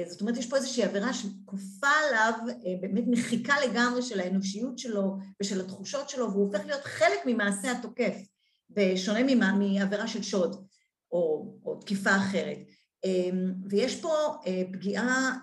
זאת 0.09 0.21
אומרת, 0.21 0.37
יש 0.37 0.47
פה 0.47 0.57
איזושהי 0.57 0.85
עבירה 0.85 1.11
שכופה 1.15 1.89
עליו 2.09 2.33
באמת 2.81 3.05
מחיקה 3.07 3.55
לגמרי 3.61 4.03
של 4.03 4.21
האנושיות 4.21 4.79
שלו 4.79 5.17
ושל 5.43 5.61
התחושות 5.61 6.09
שלו, 6.09 6.33
והוא 6.33 6.47
הופך 6.47 6.67
להיות 6.67 6.85
חלק 6.85 7.19
ממעשה 7.27 7.73
התוקף, 7.73 8.15
בשונה 8.71 9.35
מעבירה 9.35 10.09
של 10.09 10.23
שוד 10.23 10.67
או, 11.13 11.55
או 11.65 11.75
תקיפה 11.81 12.17
אחרת. 12.17 12.59
ויש 13.71 14.01
פה 14.01 14.37
פגיעה, 14.73 15.39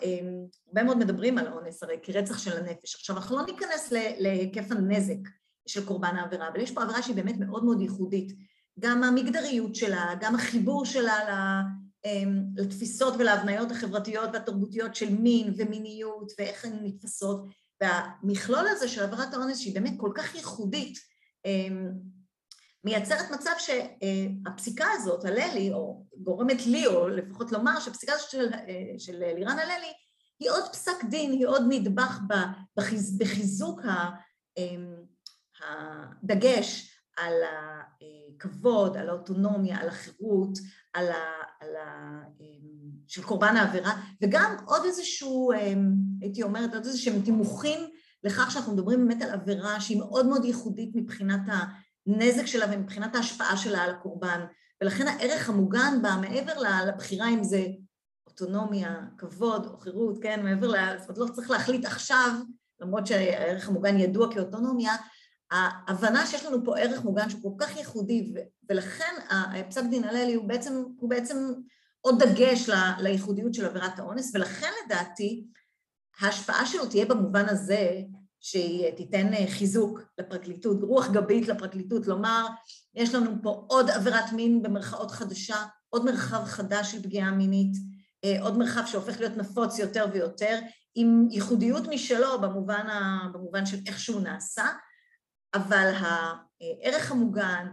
הרבה 0.68 0.84
מאוד 0.84 0.98
מדברים 0.98 1.38
על 1.38 1.48
אונס 1.48 1.84
הרי 1.84 1.96
כרצח 2.04 2.38
של 2.38 2.58
הנפש. 2.58 2.96
עכשיו, 2.96 3.16
אנחנו 3.18 3.38
לא 3.38 3.46
ניכנס 3.46 3.92
להיקף 4.20 4.72
הנזק 4.72 5.30
של 5.68 5.86
קורבן 5.86 6.16
העבירה, 6.16 6.48
אבל 6.48 6.60
יש 6.60 6.72
פה 6.72 6.84
עבירה 6.84 7.02
שהיא 7.02 7.16
באמת 7.16 7.38
מאוד 7.38 7.66
מאוד 7.66 7.82
ייחודית. 7.82 8.34
גם 8.80 9.04
המגדריות 9.04 9.76
שלה, 9.76 10.14
גם 10.20 10.36
החיבור 10.36 10.86
שלה 10.86 11.62
לתפיסות 12.56 13.14
ולהבניות 13.20 13.72
החברתיות 13.72 14.30
והתרבותיות 14.34 14.96
של 14.96 15.10
מין 15.10 15.54
ומיניות 15.58 16.32
ואיך 16.40 16.66
הן 16.66 16.80
נתפסות, 16.84 17.46
והמכלול 17.82 18.68
הזה 18.68 18.88
של 18.88 19.04
עבירת 19.04 19.34
האונס 19.34 19.60
שהיא 19.60 19.76
באמת 19.76 19.94
כל 19.98 20.12
כך 20.16 20.36
ייחודית, 20.36 20.98
מייצרת 22.86 23.32
מצב 23.32 23.52
שהפסיקה 23.58 24.86
הזאת, 24.94 25.26
הללי, 25.26 25.74
או 25.74 26.06
גורמת 26.18 26.66
לי, 26.66 26.86
או 26.86 27.10
לפחות 27.10 27.52
לומר 27.52 27.80
שהפסיקה 27.80 28.14
הזאת 28.14 28.30
של, 28.30 28.50
של 28.98 29.16
לירן 29.36 29.60
הללי, 29.60 29.94
היא 30.40 30.52
עוד 30.52 30.64
פסק 30.72 31.04
דין, 31.10 31.32
היא 31.32 31.48
עוד 31.48 31.62
נדבך 31.70 32.20
בחיז, 32.78 33.18
בחיזוק 33.18 33.82
הדגש 35.64 37.00
על 37.18 37.34
הכבוד, 38.36 38.98
על 38.98 39.10
האוטונומיה, 39.10 39.78
על 39.78 39.88
החירות, 39.88 40.58
על 40.94 41.08
ה... 41.12 41.24
על 41.60 41.76
ה 41.76 42.22
של 43.08 43.24
קורבן 43.24 43.56
העבירה, 43.58 44.02
וגם 44.22 44.56
עוד 44.66 44.82
איזשהו, 44.86 45.52
הייתי 46.22 46.44
אומרת, 46.44 46.74
עוד 46.74 46.86
איזשהם 46.86 47.22
תימוכים 47.22 47.80
לכך 48.24 48.52
שאנחנו 48.52 48.74
מדברים 48.74 49.08
באמת 49.08 49.22
על 49.22 49.30
עבירה 49.30 49.82
שהיא 49.82 49.98
מאוד 49.98 50.26
מאוד 50.26 50.46
ייחודית 50.46 50.92
מבחינת 50.96 51.42
הנזק 52.08 52.46
שלה 52.46 52.66
ומבחינת 52.72 53.16
ההשפעה 53.16 53.58
שלה 53.58 53.84
על 53.84 53.90
הקורבן, 53.90 54.46
ולכן 54.82 55.08
הערך 55.08 55.50
המוגן 55.50 56.02
בה, 56.02 56.16
מעבר 56.22 56.54
לבחירה 56.88 57.30
אם 57.30 57.44
זה 57.44 57.66
אוטונומיה, 58.28 58.96
כבוד 59.18 59.66
או 59.66 59.78
חירות, 59.78 60.18
כן, 60.22 60.44
מעבר 60.44 60.68
ל... 60.68 60.76
זאת 61.00 61.10
אומרת, 61.10 61.30
לא 61.30 61.36
צריך 61.36 61.52
להחליט 61.52 61.86
עכשיו, 61.86 62.32
למרות 62.80 63.08
שהערך 63.08 63.70
המוגן 63.70 64.00
ידוע 64.00 64.34
כאוטונומיה, 64.34 64.94
ההבנה 65.52 66.26
שיש 66.26 66.46
לנו 66.46 66.66
פה 66.66 66.78
ערך 66.80 67.04
מוגן 67.04 67.30
שהוא 67.30 67.42
כל 67.42 67.66
כך 67.66 67.78
ייחודי, 67.78 68.34
ולכן 68.70 69.14
פסק 69.70 69.84
דין 69.90 70.04
הללי 70.04 70.34
הוא 70.34 70.48
בעצם, 70.48 70.84
הוא 70.98 71.10
בעצם 71.10 71.38
עוד 72.02 72.24
דגש 72.24 72.70
לייחודיות 73.00 73.54
של 73.54 73.66
עבירת 73.66 74.00
האונס, 74.00 74.36
ולכן 74.36 74.72
לדעתי 74.86 75.46
ההשפעה 76.20 76.66
שלו 76.66 76.86
תהיה 76.86 77.06
במובן 77.06 77.50
הזה 77.50 77.92
שהיא 78.46 78.92
תיתן 78.92 79.32
חיזוק 79.50 80.00
לפרקליטות, 80.18 80.78
רוח 80.82 81.08
גבית 81.12 81.48
לפרקליטות, 81.48 82.08
לומר, 82.08 82.48
יש 82.96 83.16
לנו 83.16 83.32
פה 83.44 83.66
עוד 83.70 83.90
עבירת 83.90 84.32
מין 84.32 84.62
במרכאות 84.64 85.12
חדשה, 85.12 85.66
עוד 85.90 86.06
מרחב 86.06 86.44
חדש 86.46 86.92
של 86.92 87.04
פגיעה 87.04 87.32
מינית, 87.32 87.78
עוד 88.42 88.58
מרחב 88.58 88.86
שהופך 88.86 89.20
להיות 89.20 89.38
נפוץ 89.38 89.80
יותר 89.80 90.06
ויותר, 90.14 90.60
עם 90.96 91.28
ייחודיות 91.32 91.88
משלו 91.88 92.42
במובן, 92.42 92.88
ה, 92.90 93.28
במובן 93.34 93.66
של 93.66 93.78
איך 93.88 94.00
שהוא 94.00 94.22
נעשה, 94.22 94.66
אבל 95.54 95.94
הערך 95.98 97.12
המוגן, 97.12 97.68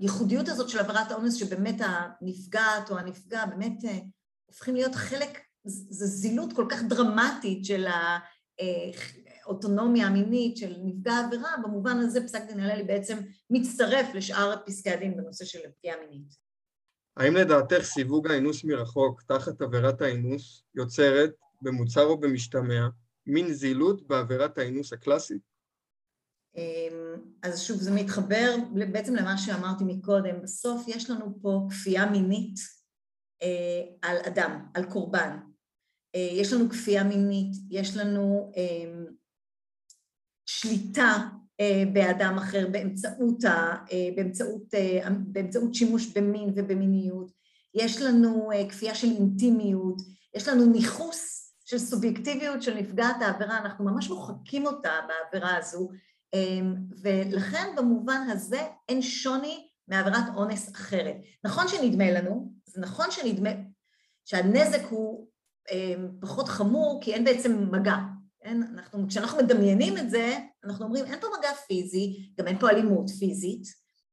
הייחודיות 0.00 0.48
הזאת 0.48 0.68
של 0.68 0.78
עבירת 0.78 1.10
האונס, 1.10 1.34
שבאמת 1.34 1.76
הנפגעת 1.80 2.90
או 2.90 2.98
הנפגע 2.98 3.46
באמת 3.46 3.78
הופכים 4.46 4.74
להיות 4.74 4.94
חלק, 4.94 5.47
זו 5.68 6.06
זילות 6.06 6.52
כל 6.52 6.66
כך 6.70 6.82
דרמטית 6.82 7.64
של 7.64 7.86
האוטונומיה 9.44 10.06
המינית 10.06 10.56
של 10.56 10.74
נפגע 10.84 11.12
העבירה, 11.12 11.50
במובן 11.62 11.96
הזה 11.98 12.24
פסק 12.24 12.42
דין 12.48 12.60
הללי 12.60 12.82
בעצם 12.82 13.18
מצטרף 13.50 14.14
לשאר 14.14 14.56
פסקי 14.66 14.90
הדין 14.90 15.16
בנושא 15.16 15.44
של 15.44 15.58
פגיעה 15.78 15.96
מינית. 16.00 16.48
האם 17.16 17.36
לדעתך 17.36 17.82
סיווג 17.82 18.30
האינוס 18.30 18.64
מרחוק 18.64 19.22
תחת 19.22 19.62
עבירת 19.62 20.00
האינוס 20.02 20.62
יוצרת, 20.74 21.30
במוצר 21.62 22.04
או 22.04 22.20
במשתמע, 22.20 22.88
מין 23.26 23.52
זילות 23.52 24.06
בעבירת 24.06 24.58
האינוס 24.58 24.92
הקלאסית? 24.92 25.42
אמ, 26.56 27.14
אז 27.42 27.62
שוב, 27.62 27.76
זה 27.76 27.90
מתחבר 27.90 28.56
בעצם 28.92 29.14
למה 29.14 29.38
שאמרתי 29.38 29.84
מקודם. 29.86 30.42
בסוף 30.42 30.84
יש 30.88 31.10
לנו 31.10 31.38
פה 31.42 31.66
כפייה 31.70 32.10
מינית 32.10 32.54
אה, 33.42 34.08
על 34.10 34.16
אדם, 34.26 34.66
על 34.74 34.84
קורבן. 34.90 35.38
אה, 36.14 36.28
יש 36.32 36.52
לנו 36.52 36.70
כפייה 36.70 37.04
מינית, 37.04 37.56
יש 37.70 37.96
לנו 37.96 38.52
אמ, 38.56 39.06
שליטה 40.46 41.28
אה, 41.60 41.82
באדם 41.92 42.38
אחר 42.38 42.68
באמצעות, 42.72 43.38
באמצעות, 44.16 44.62
באמצעות 45.26 45.74
שימוש 45.74 46.06
במין 46.06 46.52
ובמיניות. 46.56 47.32
יש 47.74 48.02
לנו 48.02 48.50
כפייה 48.68 48.94
של 48.94 49.06
אינטימיות, 49.06 49.96
יש 50.34 50.48
לנו 50.48 50.66
ניכוס 50.66 51.52
של 51.64 51.78
סובייקטיביות 51.78 52.62
של 52.62 52.74
נפגעת 52.74 53.16
העבירה, 53.20 53.58
אנחנו 53.58 53.84
ממש 53.84 54.10
מוחקים 54.10 54.66
אותה 54.66 54.92
בעבירה 55.08 55.56
הזו, 55.56 55.90
ולכן 57.02 57.66
במובן 57.76 58.20
הזה 58.30 58.60
אין 58.88 59.02
שוני 59.02 59.68
מעבירת 59.88 60.24
אונס 60.36 60.72
אחרת. 60.74 61.16
נכון 61.44 61.68
שנדמה 61.68 62.10
לנו, 62.10 62.52
זה 62.66 62.80
נכון 62.80 63.10
שנדמה 63.10 63.50
שהנזק 64.24 64.80
הוא 64.90 65.28
פחות 66.20 66.48
חמור 66.48 66.98
כי 67.02 67.14
אין 67.14 67.24
בעצם 67.24 67.70
מגע. 67.70 67.96
אין, 68.42 68.62
אנחנו, 68.74 69.08
כשאנחנו 69.08 69.38
מדמיינים 69.38 69.98
את 69.98 70.10
זה, 70.10 70.38
אנחנו 70.64 70.84
אומרים 70.84 71.04
אין 71.04 71.20
פה 71.20 71.26
מגע 71.38 71.54
פיזי, 71.68 72.32
גם 72.38 72.46
אין 72.46 72.58
פה 72.58 72.70
אלימות 72.70 73.10
פיזית, 73.10 73.62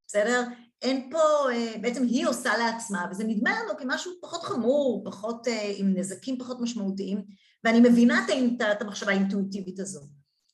בסדר? 0.07 0.43
אין 0.81 1.09
פה, 1.11 1.51
אה, 1.51 1.73
בעצם 1.81 2.03
היא 2.03 2.27
עושה 2.27 2.57
לעצמה, 2.57 3.05
וזה 3.11 3.23
נדמה 3.23 3.63
לנו 3.63 3.77
כמשהו 3.77 4.11
פחות 4.21 4.43
חמור, 4.43 5.03
פחות, 5.05 5.47
אה, 5.47 5.73
עם 5.75 5.93
נזקים 5.97 6.39
פחות 6.39 6.61
משמעותיים, 6.61 7.25
ואני 7.63 7.79
מבינה 7.79 8.25
את 8.71 8.81
המחשבה 8.81 9.11
האינטואיטיבית 9.11 9.79
הזו. 9.79 10.01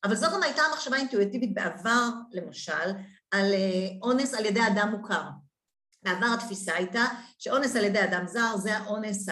אבל 0.03 0.15
זו 0.15 0.27
גם 0.33 0.43
הייתה 0.43 0.61
המחשבה 0.61 0.95
האינטואיטיבית 0.95 1.53
בעבר, 1.53 2.09
למשל, 2.31 2.87
על 3.31 3.53
אה, 3.53 3.87
אונס 4.01 4.33
על 4.33 4.45
ידי 4.45 4.61
אדם 4.67 4.95
מוכר. 4.97 5.23
בעבר 6.03 6.27
התפיסה 6.33 6.73
הייתה 6.73 7.05
שאונס 7.39 7.75
על 7.75 7.83
ידי 7.83 8.03
אדם 8.03 8.27
זר 8.27 8.57
זה 8.57 8.77
האונס 8.77 9.29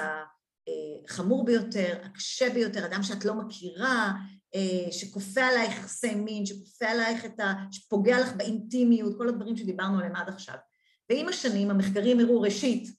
החמור 1.05 1.45
ביותר, 1.45 1.97
הקשה 2.03 2.49
ביותר, 2.49 2.85
אדם 2.85 3.03
שאת 3.03 3.25
לא 3.25 3.33
מכירה, 3.33 4.13
שכופה 4.91 5.41
עלייך 5.41 5.77
יחסי 5.77 6.15
מין, 6.15 6.45
שכופה 6.45 6.85
עלייך 6.85 7.25
את 7.25 7.39
ה... 7.39 7.53
שפוגע 7.71 8.19
לך 8.19 8.33
באינטימיות, 8.33 9.17
כל 9.17 9.29
הדברים 9.29 9.57
שדיברנו 9.57 9.97
עליהם 9.97 10.15
עד 10.15 10.29
עכשיו. 10.29 10.55
ועם 11.09 11.27
השנים 11.27 11.71
המחקרים 11.71 12.19
הראו 12.19 12.41
ראשית 12.41 12.89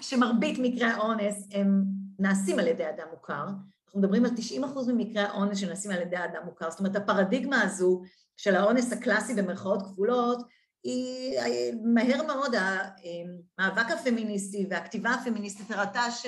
שמרבית 0.00 0.58
מקרי 0.58 0.84
האונס 0.84 1.48
הם 1.52 1.84
נעשים 2.18 2.58
על 2.58 2.66
ידי 2.66 2.88
אדם 2.88 3.06
מוכר, 3.10 3.46
אנחנו 3.86 4.00
מדברים 4.00 4.24
על 4.24 4.30
90% 4.62 4.92
ממקרי 4.92 5.22
האונס 5.22 5.58
שנעשים 5.58 5.90
על 5.90 6.02
ידי 6.02 6.16
אדם 6.16 6.42
מוכר, 6.44 6.70
זאת 6.70 6.80
אומרת 6.80 6.96
הפרדיגמה 6.96 7.62
הזו 7.62 8.02
של 8.36 8.56
האונס 8.56 8.92
הקלאסי 8.92 9.34
במרכאות 9.34 9.82
כפולות 9.82 10.46
היא 10.82 11.38
מהר 11.84 12.22
מאוד 12.26 12.54
המאבק 12.54 13.90
הפמיניסטי 13.90 14.66
והכתיבה 14.70 15.10
הפמיניסטית 15.10 15.70
הראתה 15.70 16.10
ש... 16.10 16.26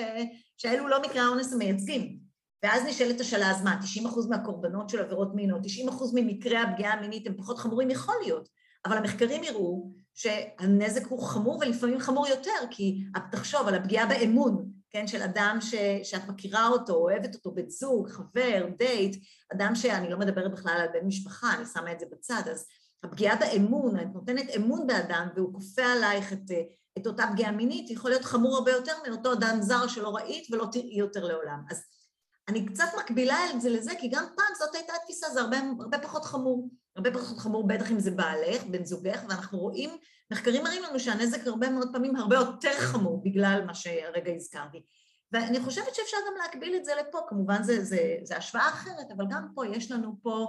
שאלו 0.61 0.87
לא 0.87 1.01
מקרי 1.01 1.19
האונס 1.19 1.53
המייצגים. 1.53 2.19
ואז 2.63 2.83
נשאלת 2.85 3.19
השאלה, 3.19 3.51
אז 3.51 3.63
מה, 3.63 3.79
90% 4.03 4.29
מהקורבנות 4.29 4.89
של 4.89 4.99
עבירות 4.99 5.35
מין 5.35 5.51
או 5.51 5.57
90% 5.57 5.61
ממקרי 6.13 6.57
הפגיעה 6.57 6.93
המינית 6.93 7.27
הם 7.27 7.37
פחות 7.37 7.57
חמורים? 7.57 7.89
יכול 7.89 8.15
להיות. 8.21 8.49
אבל 8.85 8.97
המחקרים 8.97 9.41
הראו 9.49 9.91
שהנזק 10.13 11.07
הוא 11.07 11.21
חמור 11.21 11.57
ולפעמים 11.61 11.99
חמור 11.99 12.27
יותר, 12.27 12.67
כי 12.71 13.03
תחשוב 13.31 13.67
על 13.67 13.75
הפגיעה 13.75 14.05
באמון, 14.05 14.71
כן, 14.89 15.07
של 15.07 15.21
אדם 15.21 15.57
ש, 15.61 15.75
שאת 16.03 16.27
מכירה 16.27 16.67
אותו, 16.67 16.93
אוהבת 16.93 17.35
אותו, 17.35 17.51
בן 17.51 17.69
זוג, 17.69 18.09
חבר, 18.09 18.65
דייט, 18.77 19.15
אדם 19.53 19.75
שאני 19.75 20.09
לא 20.09 20.19
מדברת 20.19 20.51
בכלל 20.51 20.77
על 20.81 20.87
בן 20.93 21.07
משפחה, 21.07 21.53
אני 21.55 21.65
שמה 21.65 21.91
את 21.91 21.99
זה 21.99 22.05
בצד, 22.11 22.41
אז 22.51 22.65
הפגיעה 23.03 23.35
באמון, 23.35 23.99
את 23.99 24.07
נותנת 24.13 24.49
אמון 24.55 24.87
באדם 24.87 25.27
והוא 25.35 25.53
כופה 25.53 25.85
עלייך 25.85 26.33
את, 26.33 26.51
את 26.97 27.07
אותה 27.07 27.23
פגיעה 27.31 27.51
מינית, 27.51 27.91
יכול 27.91 28.11
להיות 28.11 28.25
חמור 28.25 28.57
הרבה 28.57 28.71
יותר 28.71 28.93
מאותו 29.07 29.33
אדם 29.33 29.61
זר 29.61 29.87
שלא 29.87 30.15
ראית 30.15 30.47
ולא 30.51 30.67
תראי 30.71 30.95
יותר 30.95 31.25
לעולם. 31.25 31.63
אז 31.69 31.83
אני 32.47 32.65
קצת 32.65 32.87
מקבילה 32.99 33.37
את 33.49 33.61
זה 33.61 33.69
לזה, 33.69 33.91
כי 33.99 34.07
גם 34.07 34.25
פעם 34.35 34.55
זאת 34.59 34.75
הייתה 34.75 34.93
התפיסה, 35.01 35.29
זה 35.29 35.41
הרבה, 35.41 35.57
הרבה 35.79 35.99
פחות 35.99 36.25
חמור. 36.25 36.69
הרבה 36.95 37.13
פחות 37.13 37.37
חמור, 37.37 37.67
בטח 37.67 37.91
אם 37.91 37.99
זה 37.99 38.11
בעלך, 38.11 38.63
בן 38.63 38.85
זוגך, 38.85 39.23
ואנחנו 39.29 39.59
רואים, 39.59 39.89
מחקרים 40.31 40.63
מראים 40.63 40.83
לנו 40.83 40.99
שהנזק 40.99 41.47
הרבה 41.47 41.69
מאוד 41.69 41.89
פעמים 41.93 42.15
הרבה 42.15 42.35
יותר 42.35 42.73
חמור 42.79 43.23
בגלל 43.23 43.63
מה 43.65 43.73
שהרגע 43.73 44.31
הזכרתי. 44.31 44.83
ואני 45.31 45.59
חושבת 45.59 45.95
שאפשר 45.95 46.17
גם 46.27 46.33
להקביל 46.43 46.75
את 46.75 46.85
זה 46.85 46.91
לפה, 46.99 47.19
כמובן 47.27 47.63
זה, 47.63 47.83
זה, 47.83 48.15
זה 48.23 48.37
השוואה 48.37 48.69
אחרת, 48.69 49.11
אבל 49.17 49.25
גם 49.29 49.47
פה 49.55 49.67
יש 49.67 49.91
לנו 49.91 50.15
פה 50.23 50.47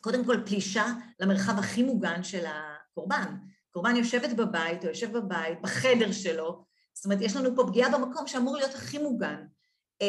קודם 0.00 0.24
כל 0.24 0.36
פלישה 0.46 0.86
למרחב 1.20 1.58
הכי 1.58 1.82
מוגן 1.82 2.22
של 2.22 2.44
הקורבן. 2.46 3.34
קורבן 3.74 3.96
יושבת 3.96 4.36
בבית 4.36 4.84
או 4.84 4.88
יושב 4.88 5.12
בבית, 5.12 5.62
בחדר 5.62 6.12
שלו, 6.12 6.64
זאת 6.94 7.04
אומרת, 7.04 7.18
יש 7.20 7.36
לנו 7.36 7.56
פה 7.56 7.64
פגיעה 7.66 7.98
במקום 7.98 8.26
שאמור 8.26 8.56
להיות 8.56 8.74
הכי 8.74 8.98
מוגן. 8.98 9.44
אה, 10.02 10.06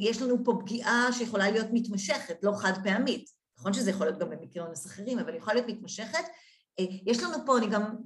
יש 0.00 0.22
לנו 0.22 0.44
פה 0.44 0.58
פגיעה 0.60 1.08
שיכולה 1.12 1.50
להיות 1.50 1.66
מתמשכת, 1.72 2.38
לא 2.42 2.52
חד 2.56 2.72
פעמית. 2.84 3.30
נכון 3.58 3.72
שזה 3.72 3.90
יכול 3.90 4.06
להיות 4.06 4.18
גם 4.18 4.30
במקרים 4.30 4.66
אחרים, 4.86 5.18
אבל 5.18 5.34
יכולה 5.34 5.54
להיות 5.54 5.68
מתמשכת. 5.68 6.24
אה, 6.78 6.84
יש 7.06 7.22
לנו 7.22 7.36
פה, 7.46 7.58
אני 7.58 7.66
גם 7.66 7.96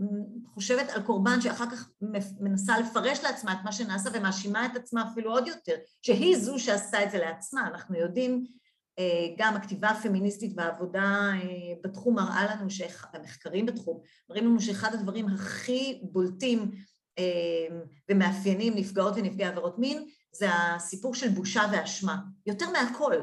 חושבת 0.55 0.91
על 0.91 1.03
קורבן 1.03 1.41
שאחר 1.41 1.71
כך 1.71 1.91
מנסה 2.41 2.79
לפרש 2.79 3.25
לעצמה 3.25 3.53
את 3.53 3.59
מה 3.65 3.73
שנעשה 3.73 4.11
ומאשימה 4.13 4.67
את 4.67 4.77
עצמה 4.77 5.05
אפילו 5.13 5.31
עוד 5.31 5.47
יותר, 5.47 5.75
שהיא 6.03 6.37
זו 6.37 6.59
שעשתה 6.59 7.05
את 7.05 7.11
זה 7.11 7.19
לעצמה. 7.19 7.67
אנחנו 7.67 7.97
יודעים, 7.97 8.45
גם 9.39 9.57
הכתיבה 9.57 9.89
הפמיניסטית 9.89 10.53
והעבודה 10.57 11.31
בתחום 11.85 12.15
מראה 12.15 12.55
לנו, 12.55 12.69
המחקרים 13.13 13.67
בתחום 13.67 14.01
מראים 14.31 14.47
לנו 14.47 14.61
שאחד 14.61 14.95
הדברים 14.95 15.29
הכי 15.29 16.01
בולטים 16.03 16.71
ומאפיינים 18.11 18.75
נפגעות 18.77 19.15
ונפגעי 19.17 19.49
עבירות 19.49 19.79
מין 19.79 20.07
זה 20.35 20.47
הסיפור 20.53 21.15
של 21.15 21.29
בושה 21.29 21.63
ואשמה, 21.73 22.17
יותר 22.47 22.71
מהכל. 22.71 23.17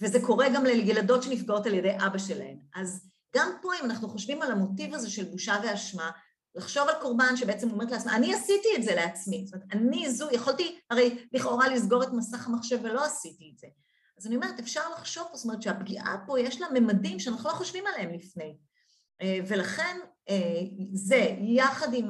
וזה 0.00 0.18
קורה 0.22 0.48
גם 0.54 0.64
לילדות 0.64 1.22
שנפגעות 1.22 1.66
על 1.66 1.74
ידי 1.74 1.96
אבא 2.06 2.18
שלהן. 2.18 2.58
אז 2.74 3.10
גם 3.36 3.48
פה, 3.62 3.68
אם 3.80 3.84
אנחנו 3.84 4.08
חושבים 4.08 4.42
על 4.42 4.52
המוטיב 4.52 4.94
הזה 4.94 5.10
של 5.10 5.24
בושה 5.24 5.56
ואשמה, 5.62 6.10
לחשוב 6.54 6.88
על 6.88 6.94
קורבן 7.02 7.36
שבעצם 7.36 7.70
אומרת 7.70 7.90
לעצמה, 7.90 8.16
אני 8.16 8.34
עשיתי 8.34 8.68
את 8.76 8.82
זה 8.82 8.94
לעצמי, 8.94 9.44
זאת 9.46 9.54
אומרת, 9.54 9.66
אני 9.72 10.10
זו, 10.10 10.28
יכולתי 10.32 10.78
הרי 10.90 11.18
לכאורה 11.32 11.68
לסגור 11.68 12.02
את 12.02 12.08
מסך 12.12 12.46
המחשב 12.46 12.78
ולא 12.82 13.04
עשיתי 13.04 13.50
את 13.54 13.58
זה. 13.58 13.66
אז 14.20 14.26
אני 14.26 14.36
אומרת, 14.36 14.58
אפשר 14.58 14.80
לחשוב, 14.92 15.26
זאת 15.34 15.44
אומרת 15.44 15.62
שהפגיעה 15.62 16.16
פה 16.26 16.40
יש 16.40 16.60
לה 16.60 16.66
ממדים 16.74 17.18
שאנחנו 17.18 17.50
לא 17.50 17.54
חושבים 17.54 17.84
עליהם 17.86 18.14
לפני. 18.14 18.56
אה, 19.22 19.38
ולכן 19.48 19.96
אה, 20.28 20.60
זה, 20.92 21.36
יחד 21.40 21.94
עם 21.94 22.08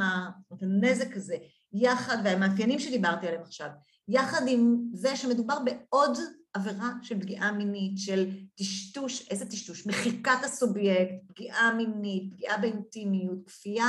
הנזק 0.60 1.16
הזה, 1.16 1.36
יחד, 1.72 2.16
והמאפיינים 2.24 2.78
שדיברתי 2.78 3.26
עליהם 3.26 3.42
עכשיו, 3.42 3.68
יחד 4.08 4.42
עם 4.48 4.78
זה 4.92 5.16
שמדובר 5.16 5.58
בעוד 5.64 6.18
עבירה 6.54 6.92
של 7.02 7.20
פגיעה 7.20 7.52
מינית, 7.52 7.98
של 7.98 8.30
טשטוש, 8.54 9.28
איזה 9.30 9.46
טשטוש? 9.46 9.86
מחיקת 9.86 10.44
הסובייקט, 10.44 11.14
פגיעה 11.28 11.74
מינית, 11.74 12.34
פגיעה 12.34 12.58
באינטימיות, 12.58 13.38
כפייה, 13.46 13.86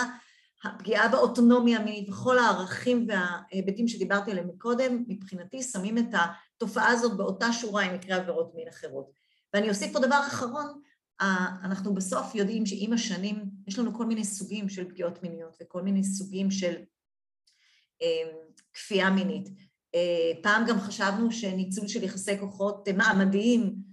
פגיעה 0.80 1.08
באוטונומיה 1.08 1.80
המינית 1.80 2.10
וכל 2.10 2.40
הערכים 2.40 3.08
וההיבטים 3.08 3.88
שדיברתי 3.88 4.32
עליהם 4.32 4.48
מקודם, 4.48 5.04
מבחינתי 5.08 5.64
שמים 5.64 5.98
את 5.98 6.14
התופעה 6.14 6.88
הזאת 6.88 7.18
באותה 7.18 7.54
שורה 7.54 7.84
עם 7.84 7.94
מקרי 7.94 8.14
עבירות 8.14 8.52
מין 8.56 8.68
אחרות. 8.68 9.12
ואני 9.54 9.70
אוסיף 9.70 9.94
פה 9.94 10.00
דבר 10.00 10.20
אחרון, 10.28 10.82
אנחנו 11.64 11.94
בסוף 11.94 12.36
יודעים 12.36 12.66
שעם 12.66 12.94
השנים 12.94 13.46
יש 13.68 13.80
לנו 13.80 13.94
כל 13.94 14.06
מיני 14.06 14.26
סוגים 14.26 14.70
של 14.70 14.90
פגיעות 14.90 15.24
מיניות 15.24 15.58
וכל 15.62 15.82
מיני 15.82 16.04
סוגים 16.04 16.52
של 16.52 16.76
אה, 18.02 18.32
כפייה 18.74 19.10
מינית. 19.10 19.50
אה, 19.96 20.32
פעם 20.44 20.66
גם 20.68 20.80
חשבנו 20.80 21.32
שניצול 21.32 21.88
של 21.88 22.04
יחסי 22.04 22.40
כוחות 22.40 22.88
מעמדיים 22.98 23.91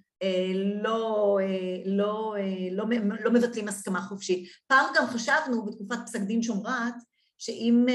לא, 0.83 1.39
לא, 1.87 2.35
לא, 2.71 2.85
לא 3.25 3.31
מבטלים 3.31 3.69
הסכמה 3.69 4.03
חופשית. 4.03 4.49
פעם 4.67 4.87
גם 4.97 5.07
חשבנו 5.07 5.65
בתקופת 5.65 5.99
פסק 6.07 6.21
דין 6.21 6.43
שומרת, 6.43 6.95
שאם 7.39 7.87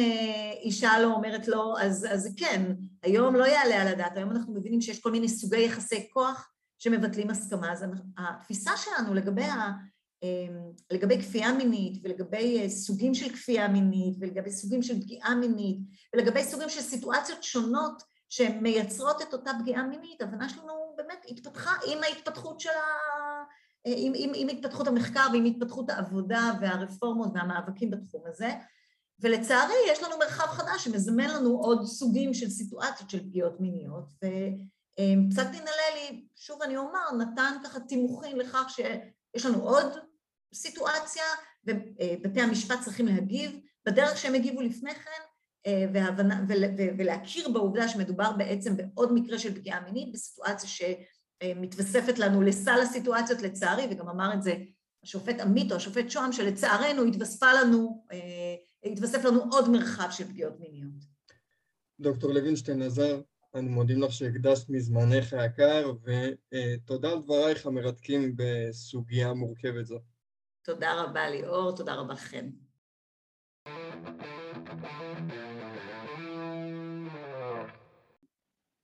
אישה 0.62 1.00
לא 1.00 1.14
אומרת 1.14 1.48
לא, 1.48 1.76
אז, 1.82 2.08
אז 2.12 2.34
כן, 2.38 2.76
היום 3.04 3.36
לא 3.36 3.46
יעלה 3.46 3.82
על 3.82 3.88
הדעת, 3.88 4.18
היום 4.18 4.32
אנחנו 4.32 4.54
מבינים 4.54 4.82
שיש 4.82 5.00
כל 5.00 5.12
מיני 5.12 5.30
סוגי 5.30 5.66
יחסי 5.66 6.10
כוח 6.14 6.50
שמבטלים 6.80 7.30
הסכמה, 7.30 7.72
אז 7.72 7.86
התפיסה 8.18 8.72
שלנו 8.78 9.14
לגבי 9.14 9.44
ה... 9.44 9.72
לגבי 10.92 11.22
כפייה 11.22 11.54
מינית 11.54 12.02
ולגבי 12.04 12.70
סוגים 12.70 13.14
של 13.14 13.30
כפייה 13.30 13.68
מינית 13.68 14.18
ולגבי 14.20 14.52
סוגים 14.52 14.84
של 14.84 15.02
פגיעה 15.02 15.36
מינית 15.36 15.80
ולגבי 16.14 16.44
סוגים 16.44 16.70
של 16.70 16.82
סיטואציות 16.82 17.44
שונות 17.44 18.04
שמייצרות 18.30 19.22
את 19.22 19.34
אותה 19.34 19.52
פגיעה 19.62 19.84
מינית, 19.84 20.22
הבנה 20.22 20.50
שלנו 20.50 20.83
באמת 21.14 21.26
התפתחה 21.28 21.72
עם 21.88 22.04
ההתפתחות 22.04 22.60
של 22.60 22.70
ה... 22.70 23.44
עם, 23.86 24.14
עם, 24.16 24.32
עם 24.36 24.48
התפתחות 24.48 24.88
המחקר 24.88 25.28
ועם 25.34 25.46
התפתחות 25.46 25.90
העבודה 25.90 26.52
והרפורמות 26.62 27.30
והמאבקים 27.34 27.92
בתחום 27.92 28.22
הזה. 28.26 28.50
ולצערי 29.20 29.74
יש 29.88 30.04
לנו 30.04 30.18
מרחב 30.18 30.48
חדש 30.48 30.84
שמזמן 30.84 31.30
לנו 31.30 31.50
עוד 31.50 31.86
סוגים 31.86 32.34
של 32.34 32.50
סיטואציות 32.50 33.10
של 33.10 33.20
פגיעות 33.20 33.60
מיניות 33.60 34.10
ופסק 34.18 35.48
דין 35.52 35.62
הללי, 35.62 36.28
שוב 36.36 36.62
אני 36.62 36.78
אומר, 36.78 37.12
נתן 37.20 37.54
ככה 37.64 37.80
תימוכין 37.80 38.38
לכך 38.38 38.66
שיש 38.70 39.46
לנו 39.46 39.64
עוד 39.64 39.94
סיטואציה 40.54 41.24
ובתי 41.66 42.42
המשפט 42.42 42.80
צריכים 42.82 43.08
להגיב. 43.08 43.60
בדרך 43.86 44.18
שהם 44.18 44.34
הגיבו 44.34 44.62
לפני 44.62 44.96
כן 44.96 45.22
והבנה, 45.68 46.46
ולהכיר 46.98 47.50
בעובדה 47.50 47.88
שמדובר 47.88 48.32
בעצם 48.38 48.78
בעוד 48.78 49.14
מקרה 49.14 49.40
של 49.40 49.56
פגיעה 49.56 49.82
מינית 49.82 50.14
בסיטואציה 50.14 50.70
שמתווספת 50.70 52.20
לנו 52.20 52.42
לסל 52.42 52.80
הסיטואציות 52.84 53.42
לצערי 53.42 53.88
וגם 53.92 54.10
אמר 54.10 54.34
את 54.34 54.44
זה 54.44 54.56
השופט 55.04 55.40
עמית 55.40 55.72
או 55.72 55.78
השופט 55.78 56.10
שוהם 56.10 56.32
שלצערנו 56.32 57.04
התווספה 57.04 57.54
לנו, 57.54 58.06
התווסף 58.84 59.26
לנו 59.26 59.44
עוד 59.52 59.70
מרחב 59.70 60.08
של 60.12 60.28
פגיעות 60.28 60.60
מיניות. 60.60 61.14
דוקטור 62.00 62.34
לוינשטיין 62.34 62.82
עזר, 62.82 63.22
אני 63.56 63.70
מודים 63.70 64.02
לך 64.02 64.12
שהקדשת 64.12 64.70
מזמנך 64.70 65.34
היקר 65.34 65.92
ותודה 66.04 67.12
על 67.12 67.22
דברייך 67.22 67.66
המרתקים 67.66 68.36
בסוגיה 68.36 69.34
מורכבת 69.34 69.86
זו. 69.86 70.00
תודה 70.64 71.02
רבה 71.02 71.30
ליאור, 71.30 71.76
תודה 71.76 71.94
רבה 71.94 72.16
חן. 72.16 72.50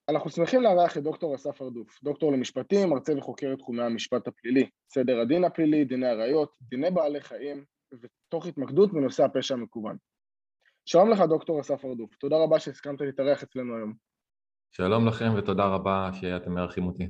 אנחנו 0.10 0.30
שמחים 0.30 0.62
לארח 0.62 0.98
את 0.98 1.04
דוקטור 1.04 1.36
אסף 1.36 1.62
הרדוף, 1.62 2.04
דוקטור 2.04 2.32
למשפטים, 2.32 2.90
מרצה 2.90 3.18
וחוקר 3.18 3.54
את 3.54 3.58
תחומי 3.58 3.84
המשפט 3.84 4.28
הפלילי, 4.28 4.70
סדר 4.94 5.20
הדין 5.20 5.44
הפלילי, 5.44 5.86
דיני 5.86 6.08
הראיות, 6.08 6.52
דיני 6.62 6.92
בעלי 6.92 7.22
חיים, 7.22 7.66
ותוך 7.94 8.46
התמקדות 8.46 8.94
בנושא 8.94 9.24
הפשע 9.24 9.54
המקוון. 9.54 9.98
שלום 10.86 11.10
לך 11.10 11.20
דוקטור 11.20 11.62
אסף 11.62 11.86
הרדוף, 11.86 12.16
תודה 12.16 12.36
רבה 12.44 12.60
שהסכמת 12.60 13.02
להתארח 13.02 13.44
אצלנו 13.44 13.76
היום. 13.78 13.94
שלום 14.72 15.08
לכם 15.08 15.34
ותודה 15.38 15.66
רבה 15.66 16.10
שאתם 16.14 16.54
מארחים 16.54 16.86
אותי. 16.86 17.10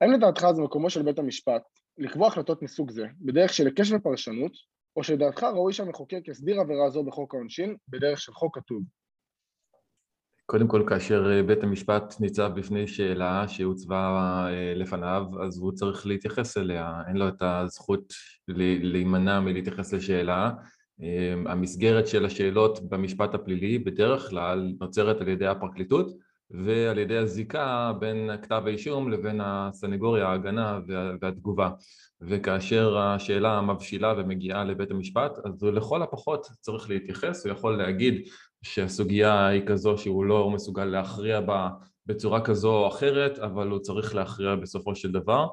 האם 0.00 0.12
לדעתך 0.12 0.46
זה 0.52 0.62
מקומו 0.62 0.90
של 0.90 1.02
בית 1.02 1.18
המשפט 1.18 1.62
לקבוע 1.98 2.26
החלטות 2.28 2.62
מסוג 2.62 2.90
זה 2.90 3.06
בדרך 3.20 3.52
של 3.52 3.66
היקש 3.66 3.92
ופרשנות, 3.92 4.52
או 4.96 5.04
שלדעתך 5.04 5.42
ראוי 5.42 5.72
שהמחוקק 5.72 6.28
יסדיר 6.28 6.60
עבירה 6.60 6.90
זו 6.90 7.04
בחוק 7.04 7.34
העונשין 7.34 7.76
בדרך 7.88 8.20
של 8.20 8.32
חוק 8.32 8.58
כתוב? 8.58 8.82
קודם 10.50 10.68
כל, 10.68 10.82
כאשר 10.86 11.30
אה, 11.30 11.42
בית 11.42 11.62
המשפט 11.62 12.14
ניצב 12.20 12.50
בפני 12.54 12.86
שאלה 12.86 13.48
שהוצבה 13.48 13.96
אה, 14.50 14.74
לפניו, 14.76 15.24
אז 15.42 15.58
הוא 15.58 15.72
צריך 15.72 16.06
להתייחס 16.06 16.56
אליה, 16.56 17.02
אין 17.08 17.16
לו 17.16 17.28
את 17.28 17.42
הזכות 17.42 18.12
להימנע 18.82 19.40
מלהתייחס 19.40 19.92
לשאלה. 19.92 20.50
אה, 21.02 21.34
המסגרת 21.46 22.06
של 22.06 22.24
השאלות 22.24 22.88
במשפט 22.88 23.34
הפלילי 23.34 23.78
בדרך 23.78 24.28
כלל 24.28 24.72
נוצרת 24.80 25.20
על 25.20 25.28
ידי 25.28 25.46
הפרקליטות 25.46 26.10
ועל 26.50 26.98
ידי 26.98 27.16
הזיקה 27.16 27.92
בין 28.00 28.30
כתב 28.42 28.62
האישום 28.66 29.10
לבין 29.10 29.40
הסנגוריה, 29.42 30.28
ההגנה 30.28 30.80
והתגובה. 31.20 31.70
וכאשר 32.20 32.98
השאלה 32.98 33.60
מבשילה 33.60 34.14
ומגיעה 34.16 34.64
לבית 34.64 34.90
המשפט, 34.90 35.32
אז 35.44 35.62
הוא 35.62 35.70
לכל 35.70 36.02
הפחות 36.02 36.46
צריך 36.60 36.90
להתייחס, 36.90 37.46
הוא 37.46 37.52
יכול 37.52 37.76
להגיד 37.76 38.28
שהסוגיה 38.62 39.46
היא 39.46 39.62
כזו 39.66 39.98
שהוא 39.98 40.24
לא 40.24 40.50
מסוגל 40.50 40.84
להכריע 40.84 41.40
בה 41.40 41.68
בצורה 42.06 42.40
כזו 42.40 42.76
או 42.76 42.88
אחרת, 42.88 43.38
אבל 43.38 43.68
הוא 43.68 43.78
צריך 43.78 44.14
להכריע 44.14 44.54
בסופו 44.54 44.94
של 44.94 45.12
דבר. 45.12 45.46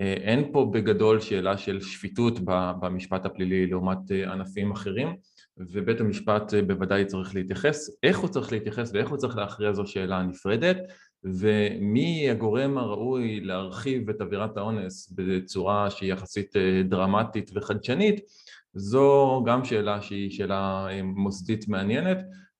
אה, 0.00 0.12
אין 0.12 0.52
פה 0.52 0.70
בגדול 0.72 1.20
שאלה 1.20 1.58
של 1.58 1.80
שפיטות 1.80 2.40
במשפט 2.80 3.26
הפלילי 3.26 3.66
לעומת 3.66 4.12
אה, 4.12 4.32
ענפים 4.32 4.70
אחרים, 4.70 5.16
ובית 5.58 6.00
המשפט 6.00 6.54
אה, 6.54 6.62
בוודאי 6.62 7.04
צריך 7.04 7.34
להתייחס. 7.34 7.90
איך 8.02 8.18
הוא 8.18 8.30
צריך 8.30 8.52
להתייחס 8.52 8.90
ואיך 8.94 9.08
הוא 9.08 9.18
צריך 9.18 9.36
להכריע 9.36 9.72
זו 9.72 9.86
שאלה 9.86 10.22
נפרדת, 10.22 10.76
ומי 11.24 12.30
הגורם 12.30 12.78
הראוי 12.78 13.40
להרחיב 13.40 14.10
את 14.10 14.20
עבירת 14.20 14.56
האונס 14.56 15.12
בצורה 15.16 15.90
שהיא 15.90 16.12
יחסית 16.12 16.56
דרמטית 16.88 17.50
וחדשנית, 17.54 18.20
זו 18.74 19.42
גם 19.46 19.64
שאלה 19.64 20.02
שהיא 20.02 20.30
שאלה 20.30 20.88
מוסדית 21.02 21.68
מעניינת, 21.68 22.18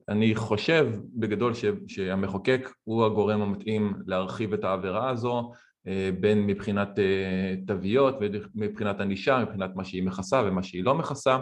אני 0.09 0.35
חושב 0.35 0.93
בגדול 1.15 1.55
ש, 1.55 1.65
שהמחוקק 1.87 2.69
הוא 2.85 3.05
הגורם 3.05 3.41
המתאים 3.41 3.95
להרחיב 4.07 4.53
את 4.53 4.65
העבירה 4.65 5.11
הזו 5.11 5.53
אה, 5.87 6.11
בין 6.21 6.47
מבחינת 6.47 6.99
אה, 6.99 7.55
תוויות 7.67 8.15
ומבחינת 8.21 9.01
ענישה, 9.01 9.39
מבחינת 9.43 9.71
מה 9.75 9.85
שהיא 9.85 10.03
מכסה 10.03 10.43
ומה 10.47 10.63
שהיא 10.63 10.85
לא 10.85 10.95
מכסה 10.95 11.39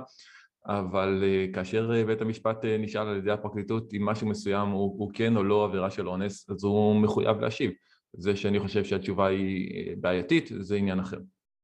אבל 0.66 1.24
אה, 1.24 1.46
כאשר 1.52 2.04
בית 2.06 2.20
המשפט 2.20 2.64
נשאל 2.64 3.08
על 3.08 3.16
ידי 3.16 3.30
הפרקליטות 3.30 3.94
אם 3.94 4.04
משהו 4.06 4.28
מסוים 4.28 4.68
הוא, 4.68 4.94
הוא 4.98 5.10
כן 5.14 5.36
או 5.36 5.44
לא 5.44 5.64
עבירה 5.64 5.90
של 5.90 6.08
אונס 6.08 6.50
אז 6.50 6.64
הוא 6.64 7.00
מחויב 7.00 7.40
להשיב 7.40 7.70
זה 8.16 8.36
שאני 8.36 8.60
חושב 8.60 8.84
שהתשובה 8.84 9.26
היא 9.26 9.96
בעייתית 10.00 10.50
זה 10.60 10.76
עניין 10.76 10.98
אחר. 10.98 11.18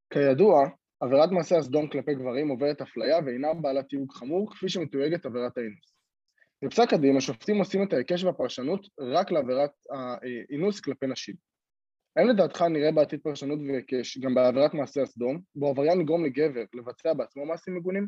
כידוע, 0.09 0.69
עבירת 0.99 1.31
מעשה 1.31 1.57
הסדום 1.57 1.87
כלפי 1.87 2.15
גברים 2.15 2.49
עוברת 2.49 2.81
אפליה 2.81 3.17
ואינה 3.25 3.53
בעלת 3.53 3.85
תיוג 3.89 4.11
חמור 4.11 4.51
כפי 4.51 4.69
שמתויגת 4.69 5.25
עבירת 5.25 5.57
האינוס. 5.57 5.92
בפסק 6.63 6.93
הדין 6.93 7.17
השופטים 7.17 7.57
עושים 7.57 7.83
את 7.83 7.93
ההיקש 7.93 8.23
והפרשנות 8.23 8.87
רק 8.99 9.31
לעבירת 9.31 9.71
האינוס 9.91 10.79
כלפי 10.79 11.07
נשים. 11.07 11.35
האם 12.15 12.27
לדעתך 12.27 12.61
נראה 12.61 12.91
בעתיד 12.91 13.19
פרשנות 13.23 13.59
והיקש 13.67 14.17
גם 14.17 14.35
בעבירת 14.35 14.73
מעשה 14.73 15.01
הסדום, 15.01 15.41
בו 15.55 15.67
עבריין 15.67 16.01
יגרום 16.01 16.25
לגבר 16.25 16.63
לבצע 16.73 17.13
בעצמו 17.13 17.45
מעשים 17.45 17.75
מגונים? 17.75 18.07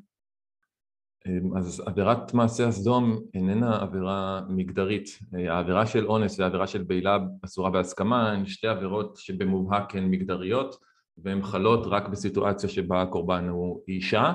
אמ, 1.28 1.58
אז 1.58 1.84
עבירת 1.86 2.34
מעשה 2.34 2.68
הסדום 2.68 3.20
איננה 3.34 3.82
עבירה 3.82 4.42
מגדרית. 4.50 5.08
העבירה 5.34 5.86
של 5.86 6.06
אונס 6.08 6.40
והעבירה 6.40 6.68
של 6.68 6.84
בעילה 6.84 7.18
אסורה 7.46 7.70
בהסכמה 7.70 8.32
הן 8.32 8.46
שתי 8.46 8.68
עבירות 8.68 9.18
שבמובהק 9.18 9.96
הן 9.96 10.06
מגדריות 10.12 10.76
והן 11.18 11.42
חלות 11.42 11.88
רק 11.88 12.08
בסיטואציה 12.08 12.70
שבה 12.70 13.02
הקורבן 13.02 13.48
הוא 13.50 13.82
אישה. 13.88 14.34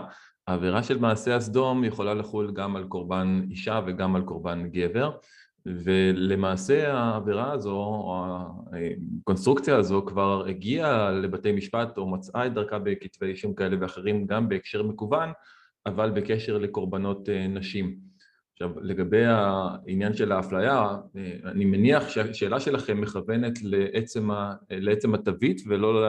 העבירה 0.51 0.83
של 0.83 0.99
מעשה 0.99 1.37
הסדום 1.37 1.85
יכולה 1.85 2.15
לחול 2.15 2.53
גם 2.53 2.77
על 2.77 2.85
קורבן 2.85 3.43
אישה 3.51 3.81
וגם 3.87 4.17
על 4.17 4.23
קורבן 4.23 4.69
גבר. 4.73 5.11
ולמעשה 5.67 6.93
העבירה 6.93 7.53
הזו, 7.53 7.77
או 7.77 8.25
הקונסטרוקציה 9.23 9.77
הזו 9.77 10.03
כבר 10.07 10.45
הגיעה 10.49 11.11
לבתי 11.11 11.53
משפט 11.53 11.99
או 11.99 12.11
מצאה 12.11 12.47
את 12.47 12.55
דרכה 12.55 12.79
בכתבי 12.79 13.27
אישום 13.27 13.55
כאלה 13.55 13.77
ואחרים 13.81 14.27
גם 14.27 14.49
בהקשר 14.49 14.83
מקוון, 14.83 15.29
אבל 15.87 16.11
בקשר 16.11 16.59
לקורבנות 16.59 17.29
אה, 17.29 17.47
נשים. 17.47 17.97
עכשיו 18.53 18.71
לגבי 18.81 19.25
העניין 19.25 20.15
של 20.15 20.33
האפליה, 20.33 20.97
אה, 21.17 21.33
אני 21.45 21.65
מניח 21.65 22.09
שהשאלה 22.09 22.61
שלכם 22.61 23.01
מכוונת 23.01 23.59
לעצם, 23.63 24.29
לעצם 24.71 25.15
התווית 25.15 25.63
ולא 25.67 26.07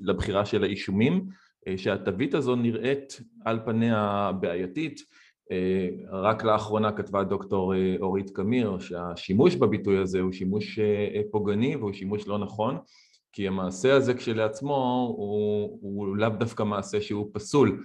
לבחירה 0.00 0.46
של 0.46 0.64
האישומים, 0.64 1.26
שהתווית 1.76 2.34
הזו 2.34 2.56
נראית 2.56 3.20
על 3.44 3.60
פניה 3.64 4.32
בעייתית. 4.40 5.00
אה, 5.52 5.88
רק 6.12 6.44
לאחרונה 6.44 6.92
כתבה 6.92 7.24
דוקטור 7.24 7.74
אה, 7.74 7.96
אורית 8.00 8.30
קמיר 8.30 8.78
שהשימוש 8.78 9.54
בביטוי 9.54 9.98
הזה 9.98 10.20
הוא 10.20 10.32
שימוש 10.32 10.78
אה, 10.78 11.20
פוגעני 11.30 11.76
והוא 11.76 11.92
שימוש 11.92 12.26
לא 12.26 12.38
נכון 12.38 12.78
כי 13.32 13.48
המעשה 13.48 13.96
הזה 13.96 14.14
כשלעצמו 14.14 15.14
הוא, 15.16 15.78
הוא 15.82 16.16
לאו 16.16 16.28
דווקא 16.28 16.62
מעשה 16.62 17.00
שהוא 17.00 17.30
פסול 17.32 17.82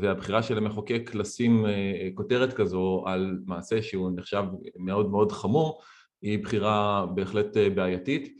והבחירה 0.00 0.42
של 0.42 0.58
המחוקק 0.58 1.10
לשים 1.14 1.66
כותרת 2.14 2.52
כזו 2.52 3.04
על 3.06 3.38
מעשה 3.46 3.82
שהוא 3.82 4.10
נחשב 4.16 4.44
מאוד 4.76 5.10
מאוד 5.10 5.32
חמור 5.32 5.80
היא 6.22 6.38
בחירה 6.38 7.06
בהחלט 7.14 7.56
בעייתית 7.74 8.36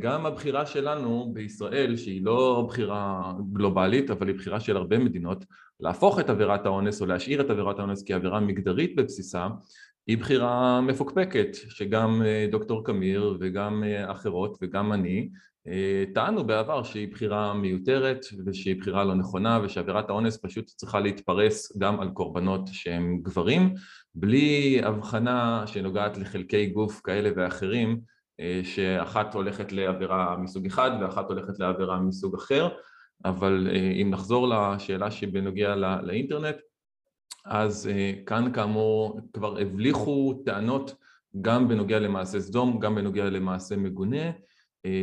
גם 0.00 0.26
הבחירה 0.26 0.66
שלנו 0.66 1.30
בישראל, 1.32 1.96
שהיא 1.96 2.24
לא 2.24 2.64
בחירה 2.68 3.32
גלובלית, 3.52 4.10
אבל 4.10 4.28
היא 4.28 4.36
בחירה 4.36 4.60
של 4.60 4.76
הרבה 4.76 4.98
מדינות, 4.98 5.44
להפוך 5.80 6.20
את 6.20 6.30
עבירת 6.30 6.66
האונס 6.66 7.00
או 7.00 7.06
להשאיר 7.06 7.40
את 7.40 7.50
עבירת 7.50 7.78
האונס 7.78 8.04
כעבירה 8.06 8.40
מגדרית 8.40 8.96
בבסיסה, 8.96 9.48
היא 10.06 10.18
בחירה 10.18 10.80
מפוקפקת, 10.80 11.48
שגם 11.52 12.22
אה, 12.22 12.46
דוקטור 12.50 12.84
קמיר 12.84 13.36
וגם 13.40 13.84
אה, 13.84 14.12
אחרות 14.12 14.58
וגם 14.62 14.92
אני 14.92 15.28
אה, 15.68 16.04
טענו 16.14 16.44
בעבר 16.44 16.82
שהיא 16.82 17.12
בחירה 17.12 17.54
מיותרת 17.54 18.26
ושהיא 18.46 18.76
בחירה 18.80 19.04
לא 19.04 19.14
נכונה 19.14 19.60
ושעבירת 19.62 20.10
האונס 20.10 20.38
פשוט 20.42 20.66
צריכה 20.66 21.00
להתפרס 21.00 21.78
גם 21.78 22.00
על 22.00 22.08
קורבנות 22.08 22.68
שהם 22.72 23.18
גברים, 23.22 23.74
בלי 24.14 24.80
הבחנה 24.84 25.64
שנוגעת 25.66 26.18
לחלקי 26.18 26.66
גוף 26.66 27.00
כאלה 27.04 27.30
ואחרים 27.36 27.90
אה, 27.90 28.17
שאחת 28.62 29.34
הולכת 29.34 29.72
לעבירה 29.72 30.36
מסוג 30.36 30.66
אחד 30.66 30.90
ואחת 31.00 31.28
הולכת 31.28 31.58
לעבירה 31.58 32.00
מסוג 32.00 32.34
אחר, 32.34 32.68
אבל 33.24 33.68
אה, 33.70 33.92
אם 34.02 34.10
נחזור 34.10 34.48
לשאלה 34.48 35.10
שבנוגע 35.10 35.74
לאינטרנט, 36.02 36.56
אז 37.44 37.88
אה, 37.88 38.12
כאן 38.26 38.52
כאמור 38.52 39.20
כבר 39.32 39.58
הבליחו 39.58 40.42
טענות 40.44 40.94
גם 41.40 41.68
בנוגע 41.68 41.98
למעשה 41.98 42.40
סדום, 42.40 42.78
גם 42.78 42.94
בנוגע 42.94 43.24
למעשה 43.30 43.76
מגונה. 43.76 44.30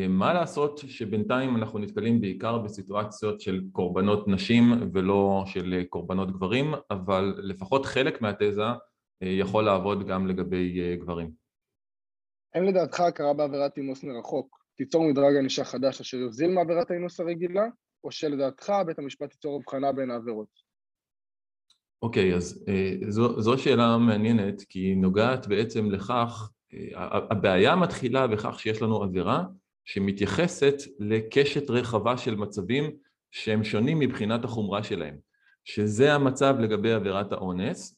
מה 0.09 0.33
לעשות 0.33 0.77
שבינתיים 0.87 1.55
אנחנו 1.55 1.79
נתקלים 1.79 2.21
בעיקר 2.21 2.57
בסיטואציות 2.57 3.41
של 3.41 3.61
קורבנות 3.71 4.27
נשים 4.27 4.89
ולא 4.93 5.43
של 5.47 5.83
קורבנות 5.89 6.31
גברים, 6.31 6.73
אבל 6.91 7.35
לפחות 7.37 7.85
חלק 7.85 8.21
מהתזה 8.21 8.63
יכול 9.21 9.63
לעבוד 9.63 10.07
גם 10.07 10.27
לגבי 10.27 10.95
גברים. 10.97 11.44
האם 12.55 12.63
לדעתך 12.63 12.99
הכרה 12.99 13.33
בעבירת 13.33 13.77
אינוס 13.77 14.03
מרחוק 14.03 14.65
תיצור 14.75 15.09
מדרג 15.09 15.35
ענישה 15.35 15.63
חדש 15.63 16.01
אשר 16.01 16.17
יוזיל 16.17 16.51
מעבירת 16.51 16.91
האינוס 16.91 17.19
הרגילה, 17.19 17.65
או 18.03 18.11
שלדעתך 18.11 18.73
בית 18.85 18.99
המשפט 18.99 19.31
ייצור 19.31 19.55
הבחנה 19.55 19.91
בין 19.91 20.11
העבירות? 20.11 20.47
אוקיי, 22.01 22.33
okay, 22.33 22.35
אז 22.35 22.65
uh, 22.67 23.09
זו, 23.09 23.41
זו 23.41 23.57
שאלה 23.57 23.97
מעניינת, 23.97 24.61
כי 24.61 24.79
היא 24.79 24.97
נוגעת 24.97 25.47
בעצם 25.47 25.91
לכך, 25.91 26.49
uh, 26.73 26.97
הבעיה 27.31 27.75
מתחילה 27.75 28.27
בכך 28.27 28.59
שיש 28.59 28.81
לנו 28.81 29.03
עבירה 29.03 29.43
שמתייחסת 29.85 30.75
לקשת 30.99 31.69
רחבה 31.69 32.17
של 32.17 32.35
מצבים 32.35 32.91
שהם 33.31 33.63
שונים 33.63 33.99
מבחינת 33.99 34.43
החומרה 34.43 34.83
שלהם, 34.83 35.17
שזה 35.63 36.13
המצב 36.13 36.55
לגבי 36.59 36.93
עבירת 36.93 37.31
האונס, 37.31 37.95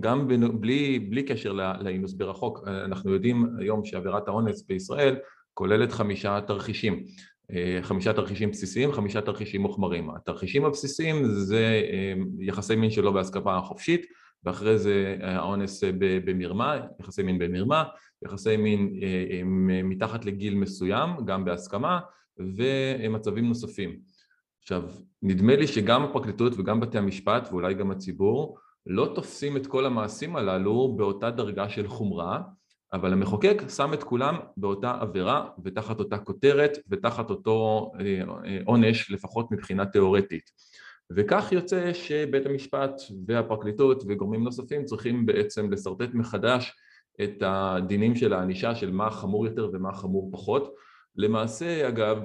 גם 0.00 0.28
בלי, 0.60 0.98
בלי 0.98 1.22
קשר 1.22 1.52
לאינוס 1.52 2.12
ברחוק, 2.12 2.68
אנחנו 2.68 3.12
יודעים 3.12 3.46
היום 3.58 3.84
שעבירת 3.84 4.28
האונס 4.28 4.62
בישראל 4.62 5.16
כוללת 5.54 5.92
חמישה 5.92 6.40
תרחישים, 6.46 7.04
אה, 7.52 7.78
חמישה 7.82 8.12
תרחישים 8.12 8.50
בסיסיים, 8.50 8.92
חמישה 8.92 9.20
תרחישים 9.20 9.60
מוחמרים. 9.60 10.10
התרחישים 10.10 10.64
הבסיסיים 10.64 11.24
זה 11.24 11.82
אה, 11.92 12.14
יחסי 12.38 12.76
מין 12.76 12.90
שלא 12.90 13.10
בהסכמה 13.10 13.60
חופשית, 13.60 14.06
ואחרי 14.44 14.78
זה 14.78 15.16
אה, 15.22 15.36
האונס 15.36 15.84
במרמה, 15.98 16.80
יחסי 17.00 17.22
מין 17.22 17.38
במרמה, 17.38 17.84
יחסי 18.24 18.56
מין 18.56 19.00
מתחת 19.84 20.24
לגיל 20.24 20.54
מסוים, 20.54 21.10
גם 21.24 21.44
בהסכמה, 21.44 22.00
ומצבים 22.56 23.48
נוספים. 23.48 23.96
עכשיו, 24.62 24.82
נדמה 25.22 25.56
לי 25.56 25.66
שגם 25.66 26.02
הפרקליטות 26.02 26.52
וגם 26.58 26.80
בתי 26.80 26.98
המשפט, 26.98 27.48
ואולי 27.50 27.74
גם 27.74 27.90
הציבור, 27.90 28.58
לא 28.86 29.12
תופסים 29.14 29.56
את 29.56 29.66
כל 29.66 29.86
המעשים 29.86 30.36
הללו 30.36 30.94
באותה 30.96 31.30
דרגה 31.30 31.68
של 31.68 31.88
חומרה, 31.88 32.40
אבל 32.92 33.12
המחוקק 33.12 33.62
שם 33.76 33.94
את 33.94 34.02
כולם 34.02 34.36
באותה 34.56 34.98
עבירה 35.00 35.48
ותחת 35.64 35.98
אותה 35.98 36.18
כותרת 36.18 36.78
ותחת 36.88 37.30
אותו 37.30 37.90
אה, 38.00 38.22
אה, 38.44 38.58
עונש 38.64 39.10
לפחות 39.10 39.50
מבחינה 39.50 39.86
תיאורטית. 39.86 40.50
וכך 41.16 41.52
יוצא 41.52 41.92
שבית 41.92 42.46
המשפט 42.46 43.00
והפרקליטות 43.26 44.02
וגורמים 44.08 44.44
נוספים 44.44 44.84
צריכים 44.84 45.26
בעצם 45.26 45.72
לשרטט 45.72 46.14
מחדש 46.14 46.72
את 47.22 47.42
הדינים 47.46 48.16
של 48.16 48.32
הענישה 48.32 48.74
של 48.74 48.90
מה 48.90 49.10
חמור 49.10 49.46
יותר 49.46 49.70
ומה 49.72 49.92
חמור 49.92 50.30
פחות. 50.32 50.74
למעשה 51.16 51.88
אגב 51.88 52.22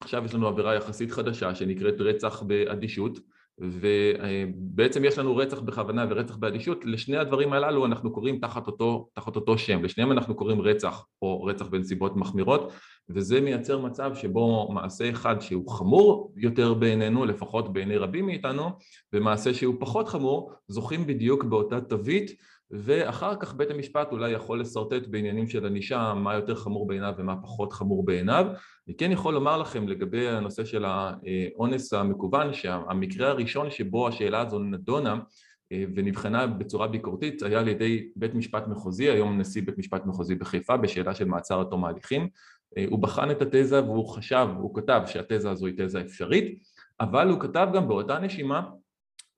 עכשיו 0.00 0.24
יש 0.24 0.34
לנו 0.34 0.48
עבירה 0.48 0.74
יחסית 0.74 1.10
חדשה 1.10 1.54
שנקראת 1.54 2.00
רצח 2.00 2.42
באדישות 2.42 3.18
ובעצם 3.58 5.04
יש 5.04 5.18
לנו 5.18 5.36
רצח 5.36 5.60
בכוונה 5.60 6.06
ורצח 6.10 6.36
באדישות, 6.36 6.84
לשני 6.84 7.16
הדברים 7.16 7.52
הללו 7.52 7.86
אנחנו 7.86 8.12
קוראים 8.12 8.38
תחת 8.38 8.66
אותו, 8.66 9.08
תחת 9.14 9.36
אותו 9.36 9.58
שם, 9.58 9.84
לשניהם 9.84 10.12
אנחנו 10.12 10.34
קוראים 10.34 10.60
רצח 10.60 11.06
או 11.22 11.44
רצח 11.44 11.66
בנסיבות 11.66 12.16
מחמירות 12.16 12.72
וזה 13.08 13.40
מייצר 13.40 13.78
מצב 13.78 14.14
שבו 14.14 14.72
מעשה 14.72 15.10
אחד 15.10 15.40
שהוא 15.40 15.70
חמור 15.70 16.32
יותר 16.36 16.74
בעינינו, 16.74 17.24
לפחות 17.24 17.72
בעיני 17.72 17.96
רבים 17.96 18.26
מאיתנו, 18.26 18.70
ומעשה 19.12 19.54
שהוא 19.54 19.74
פחות 19.78 20.08
חמור 20.08 20.52
זוכים 20.68 21.06
בדיוק 21.06 21.44
באותה 21.44 21.80
תווית 21.80 22.30
ואחר 22.70 23.36
כך 23.36 23.54
בית 23.54 23.70
המשפט 23.70 24.12
אולי 24.12 24.30
יכול 24.30 24.60
לשרטט 24.60 25.06
בעניינים 25.06 25.46
של 25.46 25.66
ענישה 25.66 26.14
מה 26.14 26.34
יותר 26.34 26.54
חמור 26.54 26.86
בעיניו 26.86 27.12
ומה 27.18 27.36
פחות 27.36 27.72
חמור 27.72 28.04
בעיניו. 28.04 28.46
אני 28.88 28.96
כן 28.96 29.12
יכול 29.12 29.34
לומר 29.34 29.58
לכם 29.58 29.88
לגבי 29.88 30.28
הנושא 30.28 30.64
של 30.64 30.84
האונס 30.84 31.92
המקוון 31.92 32.52
שהמקרה 32.52 33.28
הראשון 33.28 33.70
שבו 33.70 34.08
השאלה 34.08 34.40
הזו 34.40 34.58
נדונה 34.58 35.18
אה, 35.72 35.84
ונבחנה 35.94 36.46
בצורה 36.46 36.88
ביקורתית 36.88 37.42
היה 37.42 37.60
על 37.60 37.68
ידי 37.68 38.08
בית 38.16 38.34
משפט 38.34 38.66
מחוזי, 38.66 39.10
היום 39.10 39.38
נשיא 39.38 39.62
בית 39.62 39.78
משפט 39.78 40.06
מחוזי 40.06 40.34
בחיפה 40.34 40.76
בשאלה 40.76 41.14
של 41.14 41.24
מעצר 41.24 41.60
עד 41.60 41.66
תום 41.70 41.84
ההליכים. 41.84 42.28
אה, 42.78 42.84
הוא 42.90 42.98
בחן 42.98 43.30
את 43.30 43.42
התזה 43.42 43.82
והוא 43.84 44.08
חשב, 44.08 44.48
הוא 44.58 44.74
כתב 44.74 45.02
שהתזה 45.06 45.50
הזו 45.50 45.66
היא 45.66 45.74
תזה 45.76 46.00
אפשרית, 46.00 46.58
אבל 47.00 47.28
הוא 47.28 47.40
כתב 47.40 47.68
גם 47.74 47.88
באותה 47.88 48.18
נשימה 48.18 48.62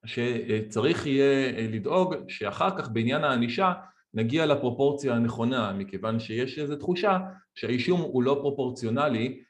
שצריך 0.06 1.06
יהיה 1.06 1.52
לדאוג 1.68 2.14
שאחר 2.28 2.78
כך 2.78 2.90
בעניין 2.90 3.24
הענישה 3.24 3.72
נגיע 4.14 4.46
לפרופורציה 4.46 5.14
הנכונה, 5.14 5.72
מכיוון 5.72 6.20
שיש 6.20 6.58
איזו 6.58 6.76
תחושה 6.76 7.18
שהאישום 7.54 8.00
הוא 8.00 8.22
לא 8.22 8.38
פרופורציונלי 8.40 9.40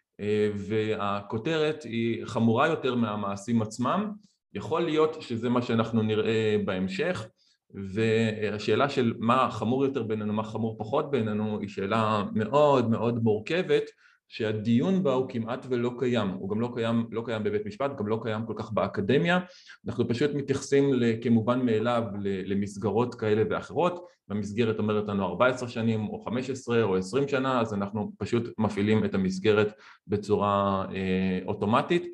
והכותרת 0.69 1.83
היא 1.83 2.27
חמורה 2.27 2.69
יותר 2.69 2.95
מהמעשים 2.95 3.63
עצמם, 3.63 4.11
יכול 4.55 4.83
להיות 4.83 5.23
שזה 5.23 5.49
מה 5.49 5.63
שאנחנו 5.63 6.03
נראה 6.03 6.57
בהמשך 6.65 7.27
והשאלה 7.75 8.89
של 8.89 9.15
מה 9.19 9.49
חמור 9.51 9.85
יותר 9.85 10.03
בינינו, 10.03 10.33
מה 10.33 10.43
חמור 10.43 10.77
פחות 10.79 11.11
בינינו, 11.11 11.61
היא 11.61 11.69
שאלה 11.69 12.25
מאוד 12.35 12.91
מאוד 12.91 13.23
מורכבת 13.23 13.83
שהדיון 14.29 15.03
בה 15.03 15.13
הוא 15.13 15.29
כמעט 15.29 15.67
ולא 15.69 15.91
קיים, 15.99 16.29
הוא 16.29 16.51
גם 16.51 16.61
לא 16.61 16.71
קיים, 16.75 17.07
לא 17.11 17.23
קיים 17.27 17.45
בבית 17.45 17.67
משפט, 17.67 17.91
גם 17.99 18.09
לא 18.09 18.21
קיים 18.23 18.47
כל 18.47 18.55
כך 18.57 18.73
באקדמיה, 18.73 19.41
אנחנו 19.87 20.09
פשוט 20.09 20.31
מתייחסים 20.35 20.91
כמובן 21.23 21.67
מאליו 21.67 22.03
למסגרות 22.21 23.15
כאלה 23.15 23.43
ואחרות, 23.51 24.07
במסגרת 24.29 24.79
אומרת 24.79 25.09
לנו 25.09 25.27
14 25.27 25.69
שנים 25.69 26.09
או 26.09 26.25
15 26.25 26.83
או 26.83 26.97
20 26.97 27.29
שנה, 27.29 27.61
אז 27.61 27.75
אנחנו 27.75 28.13
פשוט 28.19 28.59
מפעילים 28.59 29.05
את 29.05 29.15
המסגרת 29.15 29.73
בצורה 30.07 30.85
אה, 30.95 31.41
אוטומטית. 31.47 32.07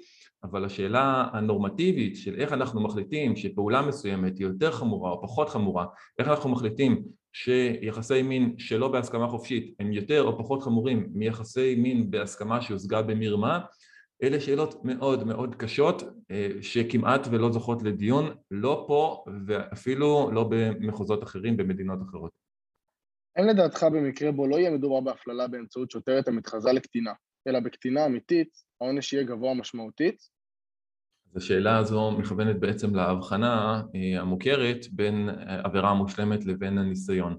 אבל 0.44 0.64
השאלה 0.64 1.29
הנורמטיבית 1.33 2.16
של 2.16 2.35
איך 2.35 2.53
אנחנו 2.53 2.81
מחליטים 2.81 3.37
שפעולה 3.37 3.83
מסוימת 3.83 4.38
היא 4.38 4.46
יותר 4.46 4.70
חמורה 4.70 5.11
או 5.11 5.22
פחות 5.22 5.48
חמורה, 5.48 5.87
איך 6.18 6.29
אנחנו 6.29 6.51
מחליטים 6.51 7.03
שיחסי 7.33 8.23
מין 8.23 8.55
שלא 8.59 8.88
בהסכמה 8.88 9.29
חופשית 9.29 9.75
הם 9.81 9.92
יותר 9.92 10.23
או 10.23 10.38
פחות 10.38 10.62
חמורים 10.62 11.09
מיחסי 11.12 11.75
מין 11.75 12.11
בהסכמה 12.11 12.62
שהושגה 12.62 13.03
במרמה, 13.03 13.61
אלה 14.23 14.40
שאלות 14.40 14.85
מאוד 14.85 15.25
מאוד 15.25 15.55
קשות 15.55 16.03
אה, 16.31 16.49
שכמעט 16.61 17.27
ולא 17.31 17.53
זוכות 17.53 17.83
לדיון, 17.83 18.35
לא 18.51 18.85
פה 18.88 19.25
ואפילו 19.47 20.31
לא 20.33 20.49
במחוזות 20.51 21.23
אחרים 21.23 21.57
במדינות 21.57 21.99
אחרות. 22.03 22.33
אין 23.37 23.47
לדעתך 23.47 23.87
במקרה 23.92 24.33
בו 24.33 24.47
לא 24.47 24.57
יהיה 24.57 24.71
מדובר 24.71 25.01
בהפללה 25.01 25.49
באמצעות 25.49 25.90
שוטרת 25.90 26.29
המתחזה 26.29 26.73
לקטינה, 26.73 27.12
אלא 27.49 27.61
בקטינה 27.61 28.07
אמיתית, 28.07 28.49
העונש 28.81 29.12
יהיה 29.12 29.25
גבוה 29.25 29.55
משמעותית? 29.55 30.16
אז 31.35 31.42
השאלה 31.42 31.77
הזו 31.77 32.11
מכוונת 32.11 32.61
בעצם 32.61 32.95
להבחנה 32.95 33.83
אה, 33.95 34.21
המוכרת 34.21 34.87
בין 34.92 35.29
אה, 35.29 35.61
עבירה 35.64 35.95
מושלמת 35.95 36.45
לבין 36.47 36.79
הניסיון. 36.79 37.38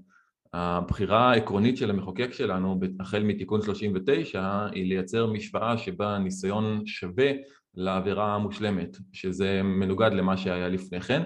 הבחירה 0.53 1.31
העקרונית 1.31 1.77
של 1.77 1.89
המחוקק 1.89 2.33
שלנו, 2.33 2.79
החל 2.99 3.23
מתיקון 3.23 3.61
39, 3.61 4.67
היא 4.71 4.85
לייצר 4.85 5.25
משוואה 5.25 5.77
שבה 5.77 6.17
ניסיון 6.17 6.81
שווה 6.85 7.31
לעבירה 7.75 8.35
המושלמת, 8.35 8.97
שזה 9.11 9.61
מנוגד 9.63 10.11
למה 10.13 10.37
שהיה 10.37 10.69
לפני 10.69 11.01
כן, 11.01 11.23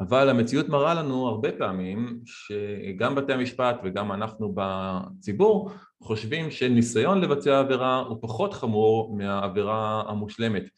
אבל 0.00 0.28
המציאות 0.28 0.68
מראה 0.68 0.94
לנו 0.94 1.28
הרבה 1.28 1.52
פעמים 1.52 2.20
שגם 2.24 3.14
בתי 3.14 3.32
המשפט 3.32 3.80
וגם 3.84 4.12
אנחנו 4.12 4.54
בציבור 4.54 5.70
חושבים 6.02 6.50
שניסיון 6.50 7.20
לבצע 7.20 7.58
עבירה 7.58 7.98
הוא 7.98 8.18
פחות 8.20 8.54
חמור 8.54 9.16
מהעבירה 9.16 10.02
המושלמת 10.08 10.68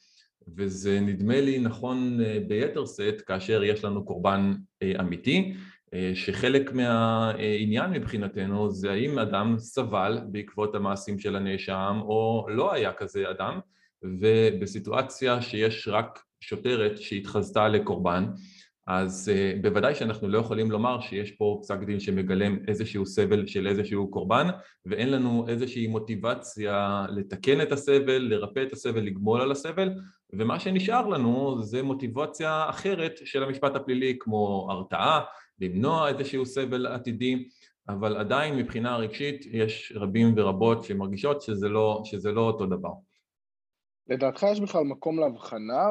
וזה 0.56 1.00
נדמה 1.00 1.40
לי 1.40 1.58
נכון 1.58 2.20
אה, 2.20 2.38
ביתר 2.48 2.86
שאת 2.86 3.20
כאשר 3.20 3.64
יש 3.64 3.84
לנו 3.84 4.04
קורבן 4.04 4.52
אה, 4.82 4.92
אמיתי 5.00 5.54
אה, 5.94 6.12
שחלק 6.14 6.72
מהעניין 6.72 7.90
מבחינתנו 7.90 8.70
זה 8.70 8.90
האם 8.90 9.18
אדם 9.18 9.58
סבל 9.58 10.20
בעקבות 10.32 10.74
המעשים 10.74 11.18
של 11.18 11.36
הנאשם 11.36 11.98
או 12.02 12.46
לא 12.48 12.72
היה 12.72 12.92
כזה 12.92 13.30
אדם 13.30 13.60
ובסיטואציה 14.02 15.42
שיש 15.42 15.88
רק 15.88 16.18
שוטרת 16.40 16.98
שהתחזתה 16.98 17.68
לקורבן 17.68 18.26
אז 18.86 19.32
בוודאי 19.62 19.94
שאנחנו 19.94 20.28
לא 20.28 20.38
יכולים 20.38 20.70
לומר 20.70 21.00
שיש 21.00 21.30
פה 21.30 21.58
פסק 21.62 21.78
דין 21.78 22.00
שמגלם 22.00 22.56
איזשהו 22.68 23.06
סבל 23.06 23.46
של 23.46 23.66
איזשהו 23.66 24.10
קורבן 24.10 24.48
ואין 24.86 25.10
לנו 25.10 25.44
איזושהי 25.48 25.86
מוטיבציה 25.86 27.06
לתקן 27.10 27.60
את 27.60 27.72
הסבל, 27.72 28.18
לרפא 28.18 28.62
את 28.62 28.72
הסבל, 28.72 29.00
לגמול 29.00 29.40
על 29.40 29.50
הסבל 29.50 29.90
ומה 30.32 30.60
שנשאר 30.60 31.06
לנו 31.06 31.62
זה 31.62 31.82
מוטיבציה 31.82 32.66
אחרת 32.70 33.12
של 33.24 33.42
המשפט 33.42 33.76
הפלילי 33.76 34.16
כמו 34.20 34.68
הרתעה, 34.70 35.20
למנוע 35.60 36.08
איזשהו 36.08 36.46
סבל 36.46 36.86
עתידי 36.86 37.48
אבל 37.88 38.16
עדיין 38.16 38.56
מבחינה 38.56 38.96
רגשית 38.96 39.46
יש 39.46 39.92
רבים 39.96 40.34
ורבות 40.36 40.84
שמרגישות 40.84 41.42
שזה 41.42 41.68
לא, 41.68 42.02
שזה 42.04 42.32
לא 42.32 42.40
אותו 42.40 42.66
דבר 42.66 42.92
לדעתך 44.10 44.46
יש 44.52 44.60
בכלל 44.60 44.84
מקום 44.84 45.18
להבחנה 45.18 45.90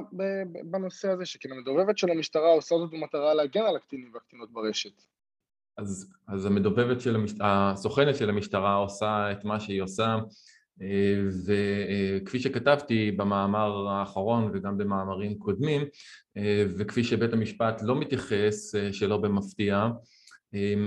בנושא 0.63 1.10
הזה, 1.10 1.25
שכן 1.25 1.52
המדובבת 1.52 1.97
של 1.97 2.10
המשטרה 2.12 2.49
עושה 2.49 2.75
זאת 2.78 2.91
במטרה 2.91 3.34
להגן 3.34 3.62
על 3.62 3.75
הקטינים 3.75 4.12
והקטינות 4.13 4.52
ברשת? 4.52 5.04
אז, 5.78 6.13
אז 6.28 6.45
המדובבת 6.45 7.02
של 7.02 7.15
המשטרה, 7.15 7.71
הסוכנת 7.71 8.15
של 8.15 8.30
המשטרה 8.30 8.75
עושה 8.75 9.32
את 9.32 9.45
מה 9.45 9.60
שהיא 9.60 9.82
עושה 9.82 10.17
וכפי 11.46 12.39
שכתבתי 12.39 13.12
במאמר 13.12 13.88
האחרון 13.89 14.52
וגם 14.54 14.78
במאמרים 14.78 15.39
קודמים 15.39 15.82
אה, 16.38 16.65
וכפי 16.78 17.04
שבית 17.04 17.34
המשפט 17.34 17.82
לא 17.84 17.96
מתייחס 17.96 18.76
אה, 18.76 18.94
שלא 18.94 19.18
במפתיע 19.18 19.88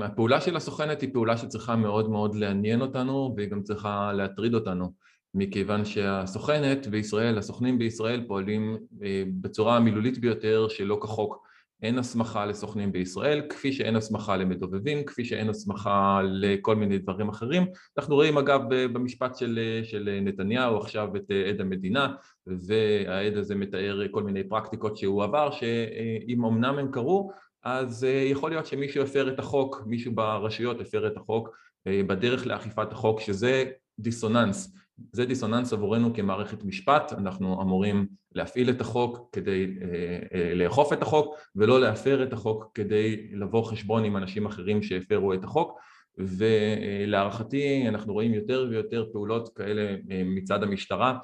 הפעולה 0.02 0.40
של 0.40 0.57
הסוכנת 0.57 1.00
היא 1.00 1.11
פעולה 1.12 1.37
שצריכה 1.37 1.76
מאוד 1.76 2.11
מאוד 2.11 2.35
לעניין 2.35 2.81
אותנו 2.81 3.35
והיא 3.37 3.48
גם 3.48 3.62
צריכה 3.62 4.12
להטריד 4.12 4.55
אותנו 4.55 4.92
מכיוון 5.35 5.85
שהסוכנת 5.85 6.87
בישראל, 6.87 7.38
הסוכנים 7.38 7.78
בישראל 7.78 8.24
פועלים 8.28 8.78
אה, 9.02 9.22
בצורה 9.40 9.76
המילולית 9.76 10.18
ביותר 10.18 10.66
שלא 10.68 10.98
כחוק. 11.02 11.51
אין 11.82 11.98
הסמכה 11.98 12.46
לסוכנים 12.46 12.92
בישראל, 12.92 13.42
כפי 13.48 13.72
שאין 13.72 13.96
הסמכה 13.96 14.36
למדובבים, 14.36 15.04
כפי 15.04 15.24
שאין 15.24 15.48
הסמכה 15.48 16.20
לכל 16.24 16.76
מיני 16.76 16.98
דברים 16.98 17.28
אחרים. 17.28 17.66
אנחנו 17.98 18.14
רואים 18.14 18.38
אגב 18.38 18.60
במשפט 18.68 19.36
של, 19.36 19.80
של 19.82 20.18
נתניהו 20.22 20.76
עכשיו 20.76 21.16
את 21.16 21.30
עד 21.48 21.60
המדינה, 21.60 22.14
והעד 22.46 23.36
הזה 23.36 23.54
מתאר 23.54 24.02
כל 24.10 24.22
מיני 24.22 24.44
פרקטיקות 24.44 24.96
שהוא 24.96 25.24
עבר, 25.24 25.50
שאם 25.50 26.44
אמנם 26.44 26.78
הם 26.78 26.90
קרו, 26.90 27.32
אז 27.64 28.04
אה, 28.04 28.10
יכול 28.10 28.50
להיות 28.50 28.66
שמישהו 28.66 29.02
הפר 29.02 29.28
את 29.28 29.38
החוק, 29.38 29.82
מישהו 29.86 30.12
ברשויות 30.14 30.80
הפר 30.80 31.06
את 31.06 31.16
החוק 31.16 31.56
אה, 31.86 32.00
בדרך 32.06 32.46
לאכיפת 32.46 32.92
החוק, 32.92 33.20
שזה 33.20 33.64
דיסוננס. 33.98 34.81
זה 35.12 35.24
דיסוננס 35.24 35.72
עבורנו 35.72 36.14
כמערכת 36.14 36.64
משפט, 36.64 37.12
אנחנו 37.12 37.62
אמורים 37.62 38.06
להפעיל 38.34 38.70
את 38.70 38.80
החוק 38.80 39.28
כדי 39.32 39.74
אה, 39.82 40.18
אה, 40.34 40.54
לאכוף 40.54 40.92
את 40.92 41.02
החוק 41.02 41.34
ולא 41.56 41.80
להפר 41.80 42.22
את 42.22 42.32
החוק 42.32 42.70
כדי 42.74 43.30
לבוא 43.32 43.64
חשבון 43.64 44.04
עם 44.04 44.16
אנשים 44.16 44.46
אחרים 44.46 44.82
שהפרו 44.82 45.34
את 45.34 45.44
החוק. 45.44 45.78
ולהערכתי 46.18 47.88
אנחנו 47.88 48.12
רואים 48.12 48.34
יותר 48.34 48.66
ויותר 48.70 49.06
פעולות 49.12 49.48
כאלה 49.56 49.96
אה, 50.10 50.22
מצד 50.24 50.62
המשטרה. 50.62 51.18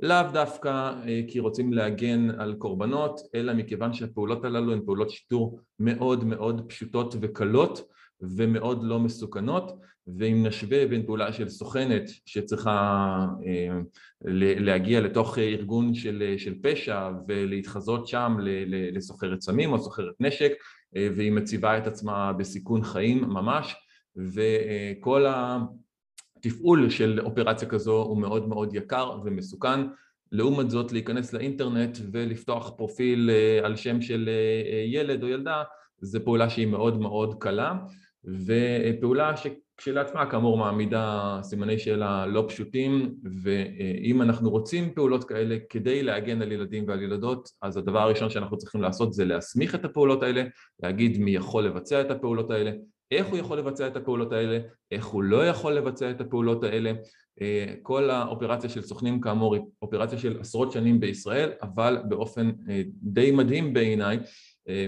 לאו 0.00 0.22
דווקא 0.32 0.92
כי 1.28 1.38
רוצים 1.38 1.72
להגן 1.72 2.30
על 2.30 2.54
קורבנות 2.54 3.20
אלא 3.34 3.54
מכיוון 3.54 3.92
שהפעולות 3.92 4.44
הללו 4.44 4.72
הן 4.72 4.80
פעולות 4.84 5.10
שיטור 5.10 5.60
מאוד 5.78 6.24
מאוד 6.24 6.68
פשוטות 6.68 7.14
וקלות 7.20 7.80
ומאוד 8.20 8.82
לא 8.82 9.00
מסוכנות 9.00 9.72
ואם 10.06 10.46
נשווה 10.46 10.86
בין 10.86 11.06
פעולה 11.06 11.32
של 11.32 11.48
סוכנת 11.48 12.02
שצריכה 12.26 13.26
אה, 13.46 13.78
להגיע 14.60 15.00
לתוך 15.00 15.38
ארגון 15.38 15.94
של, 15.94 16.34
של 16.38 16.54
פשע 16.62 17.10
ולהתחזות 17.28 18.08
שם 18.08 18.36
לסוחרת 18.68 19.40
סמים 19.40 19.72
או 19.72 19.78
סוחרת 19.78 20.14
נשק 20.20 20.52
אה, 20.96 21.08
והיא 21.16 21.32
מציבה 21.32 21.78
את 21.78 21.86
עצמה 21.86 22.32
בסיכון 22.32 22.82
חיים 22.82 23.20
ממש 23.20 23.74
וכל 24.16 25.26
התפעול 26.36 26.90
של 26.90 27.20
אופרציה 27.20 27.68
כזו 27.68 28.02
הוא 28.02 28.18
מאוד 28.18 28.48
מאוד 28.48 28.74
יקר 28.74 29.20
ומסוכן. 29.24 29.80
לעומת 30.32 30.70
זאת 30.70 30.92
להיכנס 30.92 31.32
לאינטרנט 31.32 31.98
ולפתוח 32.12 32.70
פרופיל 32.76 33.30
אה, 33.30 33.66
על 33.66 33.76
שם 33.76 34.00
של 34.00 34.28
ילד 34.86 35.22
או 35.22 35.28
ילדה 35.28 35.62
זו 36.00 36.24
פעולה 36.24 36.50
שהיא 36.50 36.66
מאוד 36.66 37.00
מאוד 37.00 37.34
קלה 37.42 37.74
ופעולה 38.24 39.36
שכשלעצמה 39.80 40.30
כאמור 40.30 40.58
מעמידה 40.58 41.38
סימני 41.42 41.78
שאלה 41.78 42.26
לא 42.26 42.44
פשוטים 42.48 43.14
ואם 43.44 44.22
אנחנו 44.22 44.50
רוצים 44.50 44.94
פעולות 44.94 45.24
כאלה 45.24 45.56
כדי 45.68 46.02
להגן 46.02 46.42
על 46.42 46.52
ילדים 46.52 46.84
ועל 46.88 47.02
ילדות 47.02 47.48
אז 47.62 47.76
הדבר 47.76 47.98
הראשון 47.98 48.30
שאנחנו 48.30 48.56
צריכים 48.58 48.82
לעשות 48.82 49.12
זה 49.14 49.24
להסמיך 49.24 49.74
את 49.74 49.84
הפעולות 49.84 50.22
האלה, 50.22 50.44
להגיד 50.82 51.18
מי 51.18 51.30
יכול 51.30 51.64
לבצע 51.64 52.00
את 52.00 52.10
הפעולות 52.10 52.50
האלה, 52.50 52.70
איך 53.10 53.26
הוא 53.26 53.38
יכול 53.38 53.58
לבצע 53.58 53.86
את 53.86 53.96
הפעולות 53.96 54.32
האלה, 54.32 54.58
איך 54.90 55.06
הוא 55.06 55.22
לא 55.22 55.46
יכול 55.46 55.72
לבצע 55.72 56.10
את 56.10 56.20
הפעולות 56.20 56.64
האלה. 56.64 56.92
כל 57.82 58.10
האופרציה 58.10 58.70
של 58.70 58.82
סוכנים 58.82 59.20
כאמור 59.20 59.54
היא 59.54 59.62
אופרציה 59.82 60.18
של 60.18 60.40
עשרות 60.40 60.72
שנים 60.72 61.00
בישראל 61.00 61.50
אבל 61.62 61.98
באופן 62.08 62.52
די 63.02 63.30
מדהים 63.30 63.72
בעיניי 63.72 64.18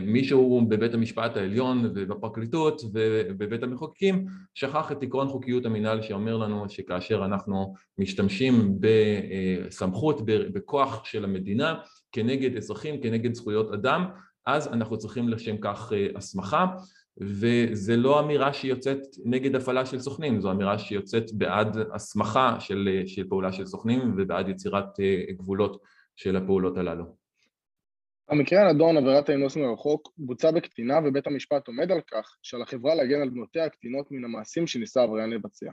מישהו 0.02 0.66
בבית 0.68 0.94
המשפט 0.94 1.36
העליון 1.36 1.90
ובפרקליטות 1.94 2.82
ובבית 2.92 3.62
המחוקקים 3.62 4.26
שכח 4.54 4.92
את 4.92 5.02
עקרון 5.02 5.28
חוקיות 5.28 5.66
המינהל 5.66 6.02
שאומר 6.02 6.36
לנו 6.36 6.68
שכאשר 6.68 7.24
אנחנו 7.24 7.74
משתמשים 7.98 8.78
בסמכות, 8.80 10.20
בכוח 10.26 11.04
של 11.04 11.24
המדינה 11.24 11.74
כנגד 12.12 12.56
אזרחים, 12.56 13.00
כנגד 13.00 13.34
זכויות 13.34 13.72
אדם 13.72 14.04
אז 14.46 14.68
אנחנו 14.68 14.98
צריכים 14.98 15.28
לשם 15.28 15.56
כך 15.56 15.92
הסמכה 16.16 16.66
וזה 17.20 17.96
לא 17.96 18.20
אמירה 18.20 18.52
שיוצאת 18.52 18.98
נגד 19.24 19.54
הפעלה 19.56 19.86
של 19.86 20.00
סוכנים, 20.00 20.40
זו 20.40 20.50
אמירה 20.50 20.78
שיוצאת 20.78 21.32
בעד 21.32 21.76
הסמכה 21.94 22.56
של, 22.60 23.02
של 23.06 23.28
פעולה 23.28 23.52
של 23.52 23.66
סוכנים 23.66 24.14
ובעד 24.16 24.48
יצירת 24.48 24.86
גבולות 25.30 25.82
של 26.16 26.36
הפעולות 26.36 26.76
הללו. 26.76 27.25
המקרה 28.28 28.68
הנדון, 28.68 28.96
עבירת 28.96 29.28
האינוס 29.28 29.56
מרחוק, 29.56 30.12
בוצע 30.18 30.50
בקטינה 30.50 30.98
ובית 31.04 31.26
המשפט 31.26 31.66
עומד 31.66 31.92
על 31.92 32.00
כך 32.10 32.36
שעל 32.42 32.62
החברה 32.62 32.94
להגן 32.94 33.22
על 33.22 33.28
בנותיה 33.28 33.64
הקטינות 33.64 34.06
מן 34.10 34.24
המעשים 34.24 34.66
שניסה 34.66 35.00
העבריין 35.00 35.30
לבצע. 35.30 35.70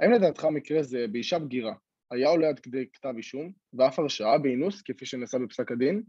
האם 0.00 0.12
לדעתך 0.12 0.44
מקרה 0.44 0.82
זה 0.82 1.06
באישה 1.12 1.38
בגירה 1.38 1.74
היה 2.10 2.28
עולה 2.28 2.48
עד 2.48 2.58
כדי 2.58 2.84
כתב 2.92 3.12
אישום 3.16 3.52
ואף 3.74 3.98
הרשעה 3.98 4.38
באינוס 4.38 4.82
כפי 4.82 5.06
שנעשה 5.06 5.38
בפסק 5.38 5.72
הדין? 5.72 6.02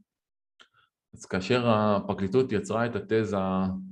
אז 1.14 1.26
כאשר 1.26 1.70
הפרקליטות 1.70 2.52
יצרה 2.52 2.86
את 2.86 2.96
התזה 2.96 3.38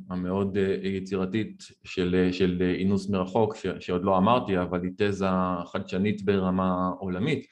המאוד 0.09 0.57
אה, 0.57 0.77
יצירתית 0.83 1.63
של, 1.83 2.29
של 2.31 2.73
אינוס 2.79 3.09
מרחוק, 3.09 3.55
ש, 3.55 3.67
שעוד 3.79 4.03
לא 4.03 4.17
אמרתי, 4.17 4.57
אבל 4.57 4.83
היא 4.83 4.91
תזה 4.97 5.25
חדשנית 5.65 6.21
ברמה 6.25 6.89
עולמית, 6.99 7.45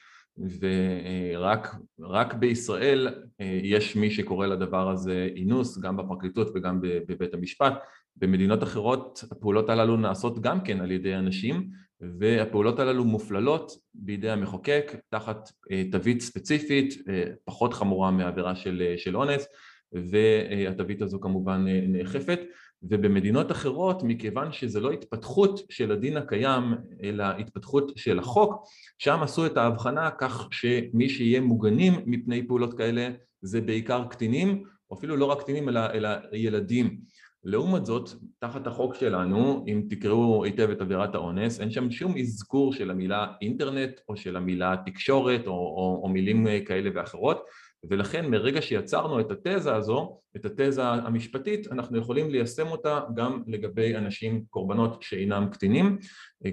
ורק 1.98 2.34
בישראל 2.34 3.08
אה, 3.40 3.60
יש 3.62 3.96
מי 3.96 4.10
שקורא 4.10 4.46
לדבר 4.46 4.90
הזה 4.90 5.28
אינוס, 5.36 5.78
גם 5.78 5.96
בפרקליטות 5.96 6.48
וגם 6.54 6.80
בבית 6.82 7.34
המשפט. 7.34 7.74
במדינות 8.16 8.62
אחרות 8.62 9.24
הפעולות 9.30 9.68
הללו 9.68 9.96
נעשות 9.96 10.40
גם 10.40 10.60
כן 10.60 10.80
על 10.80 10.90
ידי 10.90 11.14
אנשים, 11.14 11.68
והפעולות 12.00 12.78
הללו 12.78 13.04
מופללות 13.04 13.72
בידי 13.94 14.30
המחוקק 14.30 14.92
תחת 15.08 15.50
אה, 15.70 15.82
תווית 15.92 16.20
ספציפית, 16.20 16.94
אה, 17.08 17.24
פחות 17.44 17.74
חמורה 17.74 18.10
מעבירה 18.10 18.54
של, 18.54 18.94
של 18.96 19.16
אונס, 19.16 19.46
והתווית 19.92 21.02
הזו 21.02 21.20
כמובן 21.20 21.64
נאכפת. 21.88 22.40
ובמדינות 22.82 23.50
אחרות, 23.50 24.02
מכיוון 24.02 24.52
שזה 24.52 24.80
לא 24.80 24.90
התפתחות 24.90 25.60
של 25.70 25.92
הדין 25.92 26.16
הקיים, 26.16 26.74
אלא 27.02 27.24
התפתחות 27.24 27.92
של 27.96 28.18
החוק, 28.18 28.66
שם 28.98 29.18
עשו 29.22 29.46
את 29.46 29.56
ההבחנה 29.56 30.10
כך 30.10 30.48
שמי 30.50 31.08
שיהיה 31.08 31.40
מוגנים 31.40 31.92
מפני 32.06 32.46
פעולות 32.46 32.74
כאלה 32.74 33.08
זה 33.42 33.60
בעיקר 33.60 34.04
קטינים, 34.10 34.62
או 34.90 34.96
אפילו 34.96 35.16
לא 35.16 35.24
רק 35.24 35.40
קטינים 35.40 35.68
אלא, 35.68 35.80
אלא 35.94 36.08
ילדים. 36.32 37.00
לעומת 37.44 37.86
זאת, 37.86 38.10
תחת 38.38 38.66
החוק 38.66 38.94
שלנו, 38.94 39.64
אם 39.68 39.82
תקראו 39.90 40.44
היטב 40.44 40.70
את 40.70 40.80
עבירת 40.80 41.14
האונס, 41.14 41.60
אין 41.60 41.70
שם 41.70 41.90
שום 41.90 42.18
אזכור 42.18 42.72
של 42.72 42.90
המילה 42.90 43.26
אינטרנט 43.42 44.00
או 44.08 44.16
של 44.16 44.36
המילה 44.36 44.74
תקשורת 44.86 45.46
או, 45.46 45.52
או, 45.52 46.00
או 46.02 46.08
מילים 46.08 46.46
כאלה 46.66 46.90
ואחרות, 46.94 47.44
ולכן 47.90 48.30
מרגע 48.30 48.62
שיצרנו 48.62 49.20
את 49.20 49.30
התזה 49.30 49.74
הזו, 49.74 50.18
את 50.36 50.44
התזה 50.44 50.84
המשפטית, 50.84 51.72
אנחנו 51.72 51.98
יכולים 51.98 52.30
ליישם 52.30 52.66
אותה 52.66 53.00
גם 53.14 53.42
לגבי 53.46 53.96
אנשים, 53.96 54.44
קורבנות 54.50 55.02
שאינם 55.02 55.48
קטינים, 55.52 55.98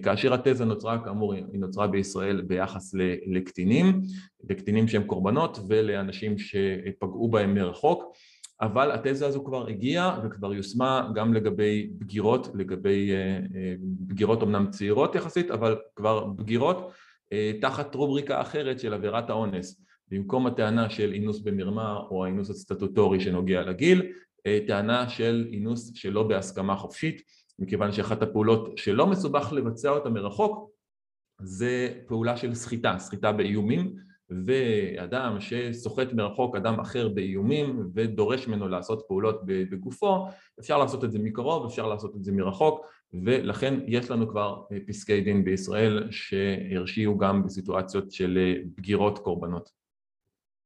כאשר 0.03 0.33
התזה 0.33 0.65
נוצרה, 0.65 1.03
כאמור, 1.03 1.33
היא 1.33 1.43
נוצרה 1.53 1.87
בישראל 1.87 2.41
ביחס 2.41 2.93
לקטינים, 3.25 4.01
לקטינים 4.49 4.87
שהם 4.87 5.03
קורבנות 5.03 5.59
ולאנשים 5.67 6.37
שפגעו 6.37 7.29
בהם 7.29 7.53
מרחוק, 7.53 8.13
אבל 8.61 8.91
התזה 8.91 9.27
הזו 9.27 9.43
כבר 9.43 9.67
הגיעה 9.67 10.19
וכבר 10.23 10.53
יושמה 10.53 11.09
גם 11.15 11.33
לגבי 11.33 11.89
בגירות, 11.97 12.47
לגבי 12.53 13.11
אה, 13.11 13.17
אה, 13.17 13.75
בגירות 13.81 14.43
אמנם 14.43 14.69
צעירות 14.69 15.15
יחסית, 15.15 15.51
אבל 15.51 15.77
כבר 15.95 16.25
בגירות 16.25 16.91
אה, 17.33 17.51
תחת 17.61 17.95
רובריקה 17.95 18.41
אחרת 18.41 18.79
של 18.79 18.93
עבירת 18.93 19.29
האונס. 19.29 19.88
במקום 20.11 20.47
הטענה 20.47 20.89
של 20.89 21.13
אינוס 21.13 21.39
במרמה 21.39 21.99
או 22.09 22.25
האינוס 22.25 22.49
הסטטוטורי 22.49 23.19
שנוגע 23.19 23.61
לגיל, 23.61 24.11
אה, 24.47 24.59
טענה 24.67 25.09
של 25.09 25.47
אינוס 25.51 25.91
שלא 25.95 26.23
בהסכמה 26.23 26.75
חופשית, 26.75 27.21
מכיוון 27.59 27.91
שאחת 27.91 28.21
הפעולות 28.21 28.77
שלא 28.77 29.07
מסובך 29.07 29.53
לבצע 29.53 29.89
אותה 29.89 30.09
מרחוק 30.09 30.69
זה 31.41 32.01
פעולה 32.07 32.37
של 32.37 32.53
סחיטה, 32.53 32.95
סחיטה 32.99 33.31
באיומים, 33.31 33.95
ואדם 34.45 35.37
שסוחט 35.39 36.13
מרחוק 36.13 36.55
אדם 36.55 36.79
אחר 36.79 37.07
באיומים 37.09 37.89
ודורש 37.93 38.47
ממנו 38.47 38.67
לעשות 38.67 39.03
פעולות 39.07 39.41
בגופו, 39.45 40.27
אפשר 40.59 40.77
לעשות 40.77 41.03
את 41.03 41.11
זה 41.11 41.19
מקרוב, 41.19 41.65
אפשר 41.65 41.87
לעשות 41.87 42.15
את 42.15 42.23
זה 42.23 42.31
מרחוק, 42.31 42.85
ולכן 43.23 43.79
יש 43.87 44.11
לנו 44.11 44.29
כבר 44.29 44.61
אה, 44.71 44.77
פסקי 44.87 45.21
דין 45.21 45.43
בישראל 45.43 46.07
שהרשיעו 46.11 47.17
גם 47.17 47.43
בסיטואציות 47.43 48.11
של 48.11 48.37
אה, 48.37 48.61
בגירות 48.77 49.19
קורבנות. 49.19 49.78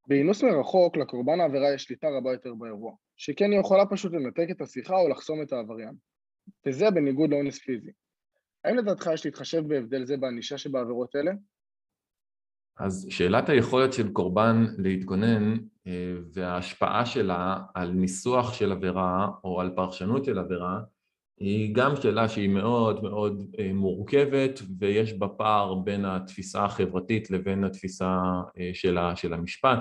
באינוס 0.07 0.43
מרחוק 0.43 0.97
לקורבן 0.97 1.39
העבירה 1.39 1.73
יש 1.73 1.83
שליטה 1.83 2.07
רבה 2.17 2.31
יותר 2.31 2.53
באירוע, 2.53 2.95
שכן 3.17 3.51
היא 3.51 3.59
יכולה 3.59 3.85
פשוט 3.85 4.13
לנתק 4.13 4.47
את 4.51 4.61
השיחה 4.61 4.95
או 4.95 5.09
לחסום 5.09 5.41
את 5.41 5.53
העבריין, 5.53 5.95
וזה 6.65 6.91
בניגוד 6.91 7.29
לאונס 7.29 7.59
פיזי. 7.59 7.91
האם 8.63 8.77
לדעתך 8.77 9.09
יש 9.13 9.25
להתחשב 9.25 9.67
בהבדל 9.67 10.05
זה 10.05 10.17
בענישה 10.17 10.57
שבעבירות 10.57 11.15
אלה? 11.15 11.31
אז 12.77 13.07
שאלת 13.09 13.49
היכולת 13.49 13.93
של 13.93 14.13
קורבן 14.13 14.65
להתגונן 14.77 15.57
אה, 15.87 16.13
וההשפעה 16.33 17.05
שלה 17.05 17.57
על 17.73 17.91
ניסוח 17.91 18.53
של 18.53 18.71
עבירה 18.71 19.27
או 19.43 19.61
על 19.61 19.71
פרשנות 19.75 20.25
של 20.25 20.39
עבירה 20.39 20.79
היא 21.39 21.75
גם 21.75 21.95
שאלה 21.95 22.29
שהיא 22.29 22.49
מאוד 22.49 23.03
מאוד 23.03 23.45
אה, 23.59 23.73
מורכבת 23.73 24.61
ויש 24.79 25.13
בה 25.13 25.27
פער 25.27 25.73
בין 25.73 26.05
התפיסה 26.05 26.65
החברתית 26.65 27.31
לבין 27.31 27.63
התפיסה 27.63 28.17
אה, 28.59 28.71
של 29.15 29.33
המשפט. 29.33 29.79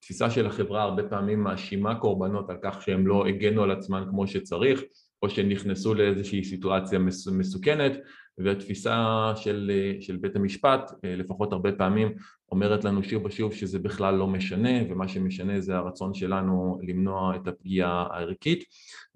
תפיסה 0.00 0.30
של 0.30 0.46
החברה 0.46 0.82
הרבה 0.82 1.02
פעמים 1.02 1.42
מאשימה 1.42 1.94
קורבנות 1.94 2.50
על 2.50 2.56
כך 2.62 2.82
שהם 2.82 3.06
לא 3.06 3.26
הגנו 3.26 3.62
על 3.62 3.70
עצמם 3.70 4.06
כמו 4.10 4.26
שצריך 4.26 4.82
או 5.22 5.30
שנכנסו 5.30 5.94
לאיזושהי 5.94 6.44
סיטואציה 6.44 6.98
מסוכנת 7.32 7.92
והתפיסה 8.38 9.32
של, 9.36 9.70
של 10.00 10.16
בית 10.16 10.36
המשפט 10.36 10.90
אה, 11.04 11.16
לפחות 11.16 11.52
הרבה 11.52 11.72
פעמים 11.72 12.14
אומרת 12.52 12.84
לנו 12.84 13.02
שוב 13.02 13.24
ושוב 13.24 13.52
שזה 13.52 13.78
בכלל 13.78 14.14
לא 14.14 14.26
משנה 14.26 14.70
ומה 14.90 15.08
שמשנה 15.08 15.60
זה 15.60 15.76
הרצון 15.76 16.14
שלנו 16.14 16.78
למנוע 16.82 17.36
את 17.36 17.48
הפגיעה 17.48 18.06
הערכית. 18.10 18.64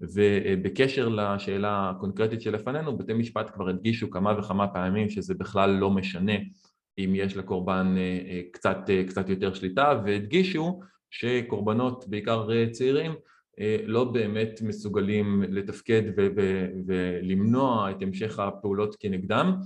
ובקשר 0.01 1.09
לשאלה 1.09 1.91
הקונקרטית 1.91 2.41
שלפנינו 2.43 2.99
בתי 2.99 3.13
משפט 3.13 3.51
כבר 3.55 3.69
הדגישו 3.69 4.11
כמה 4.11 4.39
וכמה 4.39 4.69
פעמים 4.69 5.11
שזה 5.11 5.35
בכלל 5.35 5.71
לא 5.71 5.91
משנה 5.91 6.33
אם 6.99 7.13
יש 7.15 7.37
לקורבן 7.37 7.95
אה, 7.97 8.19
אה, 8.29 8.41
קצת, 8.53 8.79
קצת 9.09 9.29
יותר 9.29 9.55
שליטה 9.55 10.03
והדגישו 10.05 10.81
שקורבנות 11.11 12.05
בעיקר 12.09 12.71
צעירים 12.71 13.13
אה, 13.61 13.77
לא 13.85 14.05
באמת 14.05 14.61
מסוגלים 14.63 15.43
לתפקד 15.49 16.03
ולמנוע 16.87 17.91
את 17.91 18.03
המשך 18.03 18.39
הפעולות 18.39 18.97
כנגדם 19.01 19.57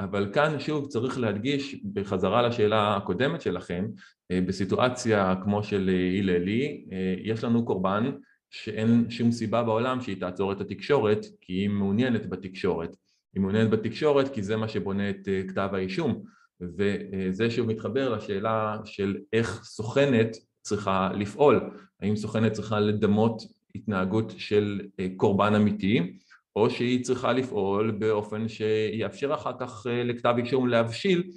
אבל 0.00 0.30
כאן 0.32 0.60
שוב 0.60 0.88
צריך 0.88 1.18
להדגיש 1.18 1.76
בחזרה 1.92 2.42
לשאלה 2.42 2.96
הקודמת 2.96 3.40
שלכם 3.40 3.86
אה, 4.30 4.40
בסיטואציה 4.46 5.34
כמו 5.42 5.62
של 5.62 5.90
הללי 6.18 6.84
אה, 6.92 7.14
יש 7.22 7.44
לנו 7.44 7.64
קורבן 7.64 8.10
שאין 8.50 9.10
שום 9.10 9.32
סיבה 9.32 9.62
בעולם 9.62 10.00
שהיא 10.00 10.20
תעצור 10.20 10.52
את 10.52 10.60
התקשורת 10.60 11.26
כי 11.40 11.52
היא 11.52 11.68
מעוניינת 11.68 12.28
בתקשורת. 12.28 12.96
היא 13.34 13.40
מעוניינת 13.40 13.70
בתקשורת 13.70 14.34
כי 14.34 14.42
זה 14.42 14.56
מה 14.56 14.68
שבונה 14.68 15.10
את 15.10 15.28
כתב 15.48 15.68
האישום. 15.72 16.22
וזה 16.60 17.50
שוב 17.50 17.68
מתחבר 17.68 18.14
לשאלה 18.14 18.76
של 18.84 19.16
איך 19.32 19.64
סוכנת 19.64 20.36
צריכה 20.62 21.10
לפעול, 21.14 21.70
האם 22.00 22.16
סוכנת 22.16 22.52
צריכה 22.52 22.80
לדמות 22.80 23.42
התנהגות 23.74 24.32
של 24.36 24.80
אה, 25.00 25.06
קורבן 25.16 25.54
אמיתי 25.54 26.18
או 26.58 26.70
שהיא 26.70 27.04
צריכה 27.04 27.32
לפעול 27.32 27.90
באופן 27.90 28.48
שיאפשר 28.48 29.34
אחר 29.34 29.52
כך 29.60 29.86
אה, 29.86 30.04
לכתב 30.04 30.34
אישום 30.38 30.68
להבשיל 30.68 31.30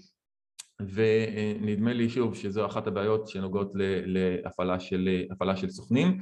ונדמה 0.82 1.94
לי 1.94 2.10
שוב 2.10 2.36
שזו 2.36 2.66
אחת 2.66 2.88
הבעיות 2.88 3.28
שנוגעות 3.28 3.72
להפעלה 4.06 4.80
של, 4.80 5.24
של 5.56 5.70
סוכנים. 5.70 6.18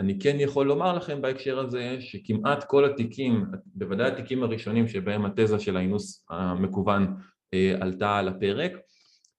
אני 0.00 0.18
כן 0.18 0.36
יכול 0.40 0.66
לומר 0.66 0.96
לכם 0.96 1.22
בהקשר 1.22 1.58
הזה 1.58 1.96
שכמעט 2.00 2.64
כל 2.64 2.84
התיקים, 2.84 3.44
בוודאי 3.66 4.08
התיקים 4.08 4.42
הראשונים 4.42 4.88
שבהם 4.88 5.24
התזה 5.24 5.58
של 5.58 5.76
האינוס 5.76 6.26
המקוון 6.30 7.14
אה, 7.54 7.74
עלתה 7.80 8.16
על 8.16 8.28
הפרק, 8.28 8.72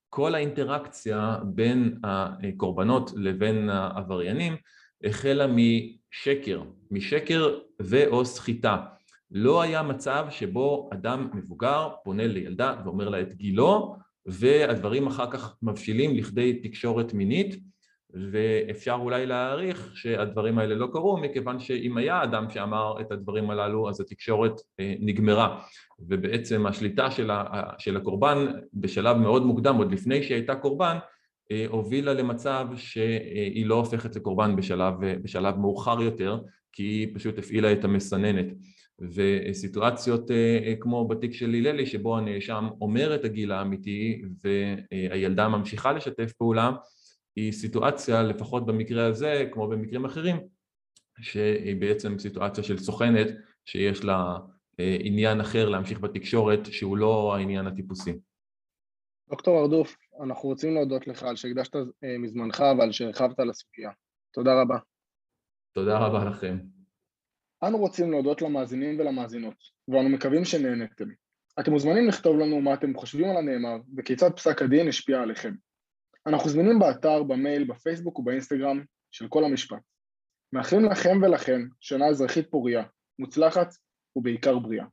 כל 0.10 0.36
האינטראקציה 0.36 1.38
בין 1.44 2.00
הקורבנות 2.04 3.12
לבין 3.16 3.70
העבריינים 3.70 4.56
החלה 5.04 5.48
משקר, 5.48 6.62
משקר 6.92 7.60
ואו 7.80 8.26
סחיטה. 8.26 8.93
לא 9.34 9.62
היה 9.62 9.84
מצב 9.84 10.26
שבו 10.30 10.90
אדם 10.94 11.30
מבוגר 11.34 11.90
פונה 12.04 12.28
לילדה 12.28 12.76
ואומר 12.86 13.10
לה 13.10 13.22
את 13.22 13.34
גילו 13.34 13.96
והדברים 14.26 15.08
אחר 15.08 15.32
כך 15.32 15.56
מבשילים 15.62 16.16
לכדי 16.16 16.60
תקשורת 16.60 17.14
מינית 17.14 17.60
ואפשר 18.32 18.98
אולי 19.00 19.26
להעריך 19.26 19.92
שהדברים 19.96 20.60
האלה 20.60 20.76
לא 20.76 20.88
קרו 20.92 21.18
מכיוון 21.18 21.60
שאם 21.60 21.98
היה 21.98 22.24
אדם 22.24 22.50
שאמר 22.50 23.02
את 23.02 23.12
הדברים 23.12 23.50
הללו 23.50 23.90
אז 23.90 24.02
התקשורת 24.02 24.62
אה, 24.80 24.94
נגמרה. 25.00 25.60
ובעצם 26.00 26.66
השליטה 26.66 27.12
של, 27.12 27.98
הקורבן 27.98 28.46
בשלב 28.74 29.18
מאוד 29.18 29.46
מוקדם 29.46 29.76
עוד 29.76 29.92
לפני 29.92 30.24
שהיא 30.24 30.36
הייתה 30.36 30.56
קורבן 30.56 30.98
הובילה 31.68 32.14
למצב 32.14 32.68
שהיא 32.76 33.66
לא 33.66 33.76
הופכת 33.76 34.16
לקורבן 34.16 34.56
בשלב, 34.56 34.94
בשלב 35.00 35.58
מאוחר 35.58 36.02
יותר 36.02 36.40
כי 36.72 36.84
היא 36.84 37.08
פשוט 37.16 37.38
הפעילה 37.38 37.74
את 37.74 37.84
המסננת 37.84 38.46
וסיטואציות 39.02 40.32
כמו 40.80 41.08
בתיק 41.08 41.34
של 41.34 41.50
הללי 41.50 41.86
שבו 41.86 42.18
הנאשם 42.18 42.68
אומר 42.82 43.16
את 43.16 43.26
הגיל 43.26 43.52
האמיתי 43.52 44.22
והילדה 44.44 45.48
ממשיכה 45.48 45.92
לשתף 45.92 46.34
פעולה 46.34 46.72
היא 47.36 47.52
סיטואציה 47.52 48.24
לפחות 48.24 48.66
במקרה 48.66 49.06
הזה 49.06 49.50
כמו 49.52 49.68
במקרים 49.68 50.06
אחרים 50.06 50.36
שהיא 51.22 51.76
בעצם 51.82 52.20
סיטואציה 52.20 52.64
של 52.64 52.78
סוכנת 52.78 53.28
שיש 53.66 54.04
לה 54.04 54.38
עניין 55.00 55.42
אחר 55.42 55.70
להמשיך 55.70 56.00
בתקשורת 56.00 56.60
שהוא 56.66 56.98
לא 56.98 57.36
העניין 57.36 57.68
הטיפוסי. 57.68 58.14
דוקטור 59.30 59.62
ארדוף, 59.62 59.96
אנחנו 60.24 60.50
רוצים 60.50 60.74
להודות 60.74 61.08
לך 61.08 61.24
על 61.24 61.36
שהקדשת 61.36 61.76
מזמנך 62.20 62.64
ועל 62.80 62.92
שהרחבת 62.92 63.40
על 63.40 63.50
הסוגיה. 63.50 63.92
תודה 64.34 64.62
רבה. 64.62 64.78
תודה 65.74 66.00
רבה 66.00 66.26
לכם. 66.26 66.58
אנו 67.68 67.78
רוצים 67.78 68.12
להודות 68.12 68.42
למאזינים 68.42 69.00
ולמאזינות, 69.00 69.56
ואנו 69.88 70.10
מקווים 70.10 70.46
שנהנתם. 70.46 71.06
אתם 71.60 71.72
מוזמנים 71.72 72.08
לכתוב 72.08 72.40
לנו 72.40 72.62
מה 72.62 72.74
אתם 72.74 72.94
חושבים 72.98 73.30
על 73.30 73.38
הנאמר 73.38 73.76
וכיצד 73.98 74.32
פסק 74.36 74.62
הדין 74.62 74.88
השפיע 74.88 75.22
עליכם. 75.22 75.54
אנחנו 76.28 76.50
זמינים 76.50 76.80
באתר, 76.80 77.24
במייל, 77.24 77.64
בפייסבוק 77.64 78.20
ובאינסטגרם 78.20 78.84
של 79.12 79.28
כל 79.28 79.44
המשפט. 79.44 79.78
מאחלים 80.54 80.86
לכם 80.86 81.18
ולכם 81.22 81.62
שנה 81.80 82.08
אזרחית 82.08 82.52
פוריה, 82.52 82.84
מוצלחת 83.20 83.68
ובעיקר 84.16 84.60
בריאה. 84.60 84.86